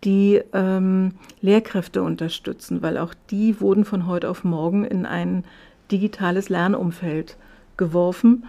die 0.02 0.40
ähm, 0.54 1.12
Lehrkräfte 1.42 2.02
unterstützen, 2.02 2.80
weil 2.80 2.96
auch 2.96 3.12
die 3.28 3.60
wurden 3.60 3.84
von 3.84 4.06
heute 4.06 4.30
auf 4.30 4.44
morgen 4.44 4.86
in 4.86 5.04
ein 5.04 5.44
digitales 5.90 6.48
Lernumfeld 6.48 7.36
geworfen. 7.76 8.46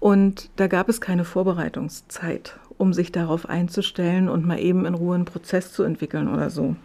Und 0.00 0.48
da 0.56 0.68
gab 0.68 0.88
es 0.88 1.02
keine 1.02 1.26
Vorbereitungszeit, 1.26 2.58
um 2.78 2.94
sich 2.94 3.12
darauf 3.12 3.46
einzustellen 3.46 4.30
und 4.30 4.46
mal 4.46 4.60
eben 4.60 4.86
in 4.86 4.94
Ruhe 4.94 5.16
einen 5.16 5.26
Prozess 5.26 5.74
zu 5.74 5.82
entwickeln 5.82 6.32
oder 6.32 6.48
so. 6.48 6.76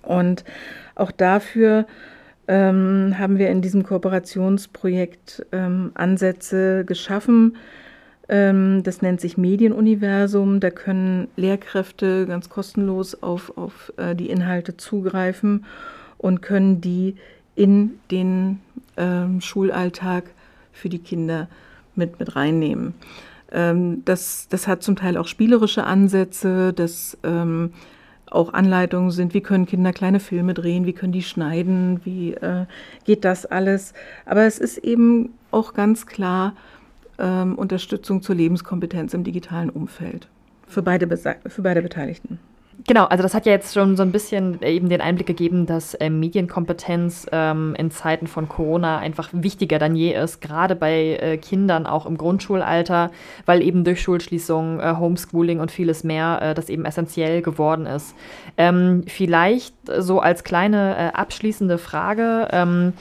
Und 0.00 0.42
auch 0.94 1.10
dafür 1.10 1.86
ähm, 2.48 3.16
haben 3.18 3.38
wir 3.38 3.50
in 3.50 3.62
diesem 3.62 3.82
Kooperationsprojekt 3.82 5.46
ähm, 5.52 5.92
Ansätze 5.94 6.84
geschaffen. 6.84 7.56
Ähm, 8.28 8.82
das 8.82 9.02
nennt 9.02 9.20
sich 9.20 9.36
Medienuniversum. 9.36 10.60
Da 10.60 10.70
können 10.70 11.28
Lehrkräfte 11.36 12.26
ganz 12.26 12.48
kostenlos 12.48 13.22
auf, 13.22 13.56
auf 13.56 13.92
äh, 13.96 14.14
die 14.14 14.30
Inhalte 14.30 14.76
zugreifen 14.76 15.64
und 16.18 16.42
können 16.42 16.80
die 16.80 17.16
in 17.54 17.98
den 18.10 18.60
ähm, 18.96 19.40
Schulalltag 19.40 20.24
für 20.72 20.88
die 20.88 20.98
Kinder 20.98 21.48
mit, 21.94 22.18
mit 22.18 22.34
reinnehmen. 22.34 22.94
Ähm, 23.50 24.02
das, 24.04 24.48
das 24.48 24.66
hat 24.66 24.82
zum 24.82 24.96
Teil 24.96 25.16
auch 25.16 25.26
spielerische 25.26 25.84
Ansätze, 25.84 26.72
das 26.72 27.18
ähm, 27.22 27.72
auch 28.34 28.52
Anleitungen 28.52 29.10
sind, 29.10 29.34
wie 29.34 29.40
können 29.40 29.66
Kinder 29.66 29.92
kleine 29.92 30.20
Filme 30.20 30.54
drehen, 30.54 30.86
wie 30.86 30.92
können 30.92 31.12
die 31.12 31.22
schneiden, 31.22 32.00
wie 32.04 32.34
äh, 32.34 32.66
geht 33.04 33.24
das 33.24 33.46
alles. 33.46 33.94
Aber 34.26 34.42
es 34.42 34.58
ist 34.58 34.78
eben 34.78 35.30
auch 35.50 35.74
ganz 35.74 36.06
klar 36.06 36.54
ähm, 37.18 37.56
Unterstützung 37.56 38.22
zur 38.22 38.34
Lebenskompetenz 38.34 39.14
im 39.14 39.24
digitalen 39.24 39.70
Umfeld 39.70 40.28
für 40.66 40.82
beide, 40.82 41.06
für 41.46 41.62
beide 41.62 41.82
Beteiligten. 41.82 42.38
Genau, 42.86 43.04
also 43.04 43.22
das 43.22 43.34
hat 43.34 43.46
ja 43.46 43.52
jetzt 43.52 43.74
schon 43.74 43.96
so 43.96 44.02
ein 44.02 44.12
bisschen 44.12 44.60
eben 44.62 44.88
den 44.88 45.00
Einblick 45.00 45.26
gegeben, 45.26 45.66
dass 45.66 45.94
äh, 45.94 46.10
Medienkompetenz 46.10 47.26
ähm, 47.30 47.74
in 47.78 47.90
Zeiten 47.90 48.26
von 48.26 48.48
Corona 48.48 48.98
einfach 48.98 49.28
wichtiger 49.32 49.78
denn 49.78 49.94
je 49.94 50.14
ist, 50.14 50.40
gerade 50.40 50.74
bei 50.74 51.18
äh, 51.20 51.36
Kindern 51.36 51.86
auch 51.86 52.06
im 52.06 52.16
Grundschulalter, 52.16 53.10
weil 53.46 53.62
eben 53.62 53.84
durch 53.84 54.02
Schulschließung, 54.02 54.80
äh, 54.80 54.94
Homeschooling 54.98 55.60
und 55.60 55.70
vieles 55.70 56.02
mehr 56.02 56.40
äh, 56.42 56.54
das 56.54 56.68
eben 56.68 56.84
essentiell 56.84 57.42
geworden 57.42 57.86
ist. 57.86 58.14
Ähm, 58.56 59.04
vielleicht 59.06 59.74
so 59.98 60.20
als 60.20 60.42
kleine 60.42 60.96
äh, 60.96 61.16
abschließende 61.16 61.78
Frage. 61.78 62.48
Ähm, 62.50 62.94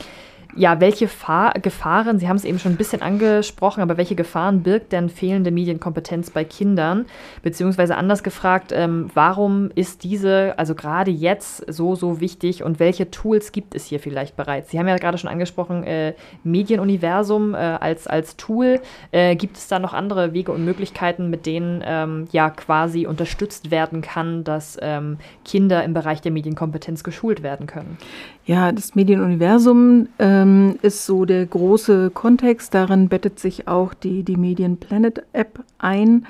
ja, 0.55 0.79
welche 0.79 1.07
Fahr 1.07 1.53
Gefahren, 1.61 2.19
Sie 2.19 2.27
haben 2.27 2.35
es 2.35 2.45
eben 2.45 2.59
schon 2.59 2.73
ein 2.73 2.77
bisschen 2.77 3.01
angesprochen, 3.01 3.81
aber 3.81 3.97
welche 3.97 4.15
Gefahren 4.15 4.63
birgt 4.63 4.91
denn 4.91 5.09
fehlende 5.09 5.51
Medienkompetenz 5.51 6.29
bei 6.29 6.43
Kindern? 6.43 7.05
Beziehungsweise 7.41 7.95
anders 7.95 8.23
gefragt, 8.23 8.71
ähm, 8.73 9.09
warum 9.13 9.69
ist 9.75 10.03
diese, 10.03 10.53
also 10.57 10.75
gerade 10.75 11.11
jetzt, 11.11 11.71
so, 11.71 11.95
so 11.95 12.19
wichtig 12.19 12.63
und 12.63 12.79
welche 12.79 13.11
Tools 13.11 13.51
gibt 13.51 13.75
es 13.75 13.85
hier 13.85 13.99
vielleicht 13.99 14.35
bereits? 14.35 14.71
Sie 14.71 14.79
haben 14.79 14.87
ja 14.87 14.97
gerade 14.97 15.17
schon 15.17 15.29
angesprochen, 15.29 15.83
äh, 15.83 16.13
Medienuniversum 16.43 17.53
äh, 17.53 17.57
als, 17.57 18.07
als 18.07 18.37
Tool. 18.37 18.79
Äh, 19.11 19.35
gibt 19.35 19.57
es 19.57 19.67
da 19.67 19.79
noch 19.79 19.93
andere 19.93 20.33
Wege 20.33 20.51
und 20.51 20.65
Möglichkeiten, 20.65 21.29
mit 21.29 21.45
denen 21.45 21.83
ähm, 21.85 22.27
ja 22.31 22.49
quasi 22.49 23.05
unterstützt 23.07 23.71
werden 23.71 24.01
kann, 24.01 24.43
dass 24.43 24.77
ähm, 24.81 25.17
Kinder 25.45 25.83
im 25.83 25.93
Bereich 25.93 26.21
der 26.21 26.31
Medienkompetenz 26.31 27.03
geschult 27.03 27.43
werden 27.43 27.67
können? 27.67 27.97
Ja, 28.45 28.71
das 28.71 28.95
Medienuniversum 28.95 30.07
ähm, 30.41 30.77
ist 30.81 31.05
so 31.05 31.25
der 31.25 31.45
große 31.45 32.11
Kontext. 32.11 32.73
Darin 32.73 33.09
bettet 33.09 33.39
sich 33.39 33.67
auch 33.67 33.93
die, 33.93 34.23
die 34.23 34.37
Medien 34.37 34.77
Planet 34.77 35.23
App 35.33 35.59
ein, 35.77 36.25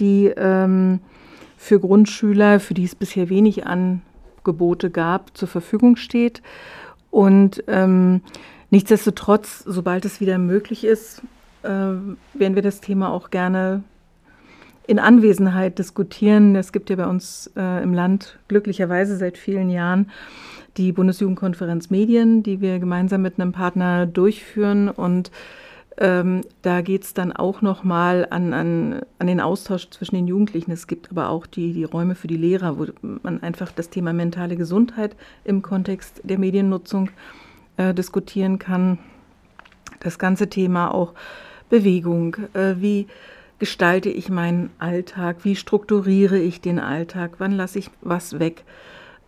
die 0.00 0.26
ähm, 0.36 1.00
für 1.56 1.78
Grundschüler, 1.78 2.60
für 2.60 2.74
die 2.74 2.84
es 2.84 2.94
bisher 2.94 3.28
wenig 3.28 3.66
Angebote 3.66 4.90
gab, 4.90 5.36
zur 5.36 5.48
Verfügung 5.48 5.96
steht. 5.96 6.42
Und 7.10 7.62
ähm, 7.68 8.22
nichtsdestotrotz, 8.70 9.62
sobald 9.64 10.04
es 10.04 10.20
wieder 10.20 10.38
möglich 10.38 10.84
ist, 10.84 11.22
äh, 11.62 11.68
werden 11.68 12.54
wir 12.54 12.62
das 12.62 12.80
Thema 12.80 13.10
auch 13.10 13.30
gerne 13.30 13.84
in 14.86 14.98
Anwesenheit 14.98 15.78
diskutieren. 15.78 16.56
Es 16.56 16.72
gibt 16.72 16.90
ja 16.90 16.96
bei 16.96 17.06
uns 17.06 17.50
äh, 17.56 17.82
im 17.82 17.94
Land 17.94 18.38
glücklicherweise 18.48 19.16
seit 19.16 19.38
vielen 19.38 19.70
Jahren 19.70 20.10
die 20.76 20.92
Bundesjugendkonferenz 20.92 21.90
Medien, 21.90 22.42
die 22.42 22.60
wir 22.60 22.78
gemeinsam 22.78 23.22
mit 23.22 23.38
einem 23.38 23.52
Partner 23.52 24.06
durchführen. 24.06 24.88
Und 24.88 25.30
ähm, 25.98 26.42
da 26.62 26.80
geht 26.80 27.04
es 27.04 27.14
dann 27.14 27.32
auch 27.32 27.60
nochmal 27.60 28.26
an, 28.30 28.54
an, 28.54 29.02
an 29.18 29.26
den 29.26 29.40
Austausch 29.40 29.90
zwischen 29.90 30.14
den 30.14 30.26
Jugendlichen. 30.26 30.70
Es 30.70 30.86
gibt 30.86 31.10
aber 31.10 31.28
auch 31.28 31.46
die, 31.46 31.72
die 31.72 31.84
Räume 31.84 32.14
für 32.14 32.28
die 32.28 32.36
Lehrer, 32.36 32.78
wo 32.78 32.86
man 33.22 33.42
einfach 33.42 33.70
das 33.72 33.90
Thema 33.90 34.12
mentale 34.12 34.56
Gesundheit 34.56 35.14
im 35.44 35.62
Kontext 35.62 36.20
der 36.24 36.38
Mediennutzung 36.38 37.10
äh, 37.76 37.92
diskutieren 37.92 38.58
kann. 38.58 38.98
Das 40.00 40.18
ganze 40.18 40.48
Thema 40.48 40.92
auch 40.92 41.12
Bewegung, 41.68 42.36
äh, 42.54 42.76
wie 42.78 43.06
gestalte 43.58 44.08
ich 44.08 44.28
meinen 44.28 44.70
Alltag, 44.78 45.44
wie 45.44 45.54
strukturiere 45.54 46.38
ich 46.38 46.60
den 46.60 46.80
Alltag, 46.80 47.34
wann 47.38 47.52
lasse 47.52 47.78
ich 47.78 47.90
was 48.00 48.40
weg 48.40 48.64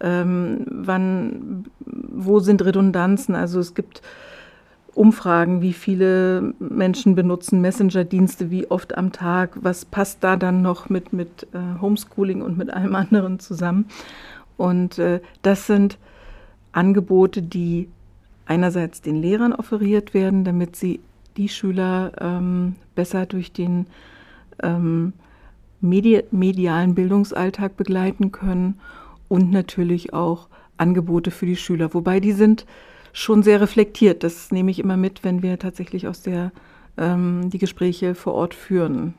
ähm, 0.05 0.67
wann, 0.69 1.65
wo 1.81 2.39
sind 2.39 2.65
Redundanzen? 2.65 3.35
Also 3.35 3.59
es 3.59 3.75
gibt 3.75 4.03
Umfragen, 4.95 5.63
wie 5.63 5.73
viele 5.73 6.55
Menschen 6.61 7.15
benutzen 7.15 7.61
Messenger-Dienste, 7.61 8.51
wie 8.51 8.71
oft 8.71 8.97
am 8.97 9.11
Tag, 9.11 9.59
was 9.63 9.85
passt 9.85 10.23
da 10.23 10.37
dann 10.37 10.63
noch 10.63 10.89
mit, 10.89 11.13
mit 11.13 11.49
äh, 11.53 11.81
Homeschooling 11.81 12.43
und 12.43 12.57
mit 12.59 12.73
allem 12.73 12.95
anderen 12.95 13.41
zusammen. 13.41 13.87
Und 14.57 14.99
äh, 14.99 15.21
das 15.43 15.67
sind 15.67 15.99
Angebote, 16.73 17.43
die 17.43 17.89
einerseits 18.47 19.01
den 19.01 19.17
Lehrern 19.17 19.55
offeriert 19.55 20.13
werden, 20.13 20.45
damit 20.45 20.77
sie 20.77 21.01
die 21.37 21.49
Schüler 21.49 22.13
ähm, 22.21 22.77
besser 22.95 23.27
durch 23.27 23.53
den 23.53 23.87
ähm, 24.63 25.15
medi 25.81 26.23
medialen 26.31 26.95
Bildungsalltag 26.95 27.77
begleiten 27.77 28.31
können 28.31 28.79
und 29.29 29.51
natürlich 29.51 30.13
auch 30.13 30.49
Angebote 30.77 31.31
für 31.31 31.47
die 31.47 31.57
Schüler. 31.57 31.95
Wobei 31.95 32.21
die 32.21 32.33
sind 32.33 32.67
schon 33.13 33.43
sehr 33.43 33.61
reflektiert. 33.61 34.25
Das 34.25 34.51
nehme 34.51 34.71
ich 34.71 34.79
immer 34.79 34.97
mit, 34.97 35.25
wenn 35.25 35.43
wir 35.43 35.59
tatsächlich 35.59 36.09
aus 36.09 36.23
der 36.23 36.53
ähm, 36.97 37.51
die 37.51 37.59
Gespräche 37.59 38.15
vor 38.15 38.35
Ort 38.35 38.55
führen 38.55 39.15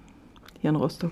hier 0.62 0.70
in 0.70 0.76
Rostock. 0.76 1.12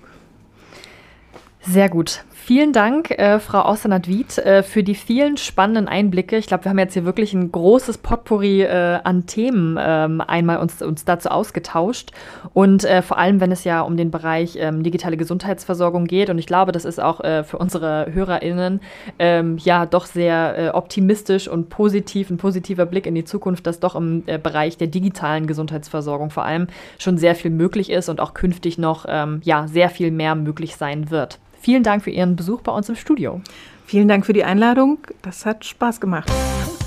Sehr 1.66 1.88
gut. 1.88 2.26
Vielen 2.46 2.74
Dank, 2.74 3.12
äh, 3.12 3.40
Frau 3.40 3.62
Austenat-Wied, 3.62 4.38
äh, 4.40 4.64
für 4.64 4.84
die 4.84 4.96
vielen 4.96 5.38
spannenden 5.38 5.88
Einblicke. 5.88 6.36
Ich 6.36 6.48
glaube, 6.48 6.66
wir 6.66 6.70
haben 6.72 6.78
jetzt 6.78 6.94
hier 6.94 7.06
wirklich 7.06 7.34
ein 7.34 7.54
großes 7.54 8.00
Potpourri 8.00 8.64
äh, 8.64 9.00
an 9.02 9.26
Themen 9.28 9.80
ähm, 9.80 10.20
einmal 10.20 10.58
uns, 10.58 10.82
uns 10.82 11.06
dazu 11.06 11.30
ausgetauscht. 11.30 12.12
Und 12.54 12.84
äh, 12.84 13.02
vor 13.02 13.18
allem, 13.18 13.40
wenn 13.40 13.54
es 13.54 13.64
ja 13.64 13.80
um 13.80 13.96
den 13.96 14.12
Bereich 14.12 14.58
ähm, 14.60 14.84
digitale 14.84 15.16
Gesundheitsversorgung 15.16 16.04
geht. 16.04 16.30
Und 16.30 16.38
ich 16.38 16.48
glaube, 16.48 16.74
das 16.74 16.84
ist 16.84 17.00
auch 17.02 17.22
äh, 17.22 17.46
für 17.46 17.60
unsere 17.60 18.08
HörerInnen 18.12 18.82
ähm, 19.18 19.58
ja 19.60 19.86
doch 19.86 20.06
sehr 20.06 20.58
äh, 20.58 20.70
optimistisch 20.72 21.48
und 21.48 21.70
positiv, 21.70 22.30
ein 22.30 22.36
positiver 22.36 22.86
Blick 22.86 23.06
in 23.06 23.16
die 23.16 23.24
Zukunft, 23.24 23.66
dass 23.68 23.80
doch 23.80 23.96
im 23.96 24.26
Bereich 24.26 24.76
der 24.78 24.88
digitalen 24.88 25.48
Gesundheitsversorgung 25.48 26.30
vor 26.30 26.44
allem 26.44 26.68
schon 26.98 27.18
sehr 27.18 27.36
viel 27.36 27.52
möglich 27.52 27.90
ist 27.90 28.10
und 28.10 28.20
auch 28.20 28.34
künftig 28.34 28.78
noch 28.78 29.06
ähm, 29.08 29.40
ja, 29.46 29.66
sehr 29.70 29.90
viel 29.90 30.12
mehr 30.12 30.36
möglich 30.36 30.76
sein 30.76 31.10
wird. 31.10 31.40
Vielen 31.64 31.82
Dank 31.82 32.04
für 32.04 32.12
Ihren 32.12 32.36
Besuch 32.36 32.60
bei 32.62 32.74
uns 32.74 32.90
im 32.90 32.98
Studio. 32.98 33.40
Vielen 33.86 34.10
Dank 34.10 34.26
für 34.26 34.34
die 34.34 34.44
Einladung. 34.44 34.98
Das 35.22 35.46
hat 35.46 35.64
Spaß 35.64 36.02
gemacht. 36.02 36.30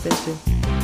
Sehr 0.02 0.12
schön. 0.12 0.75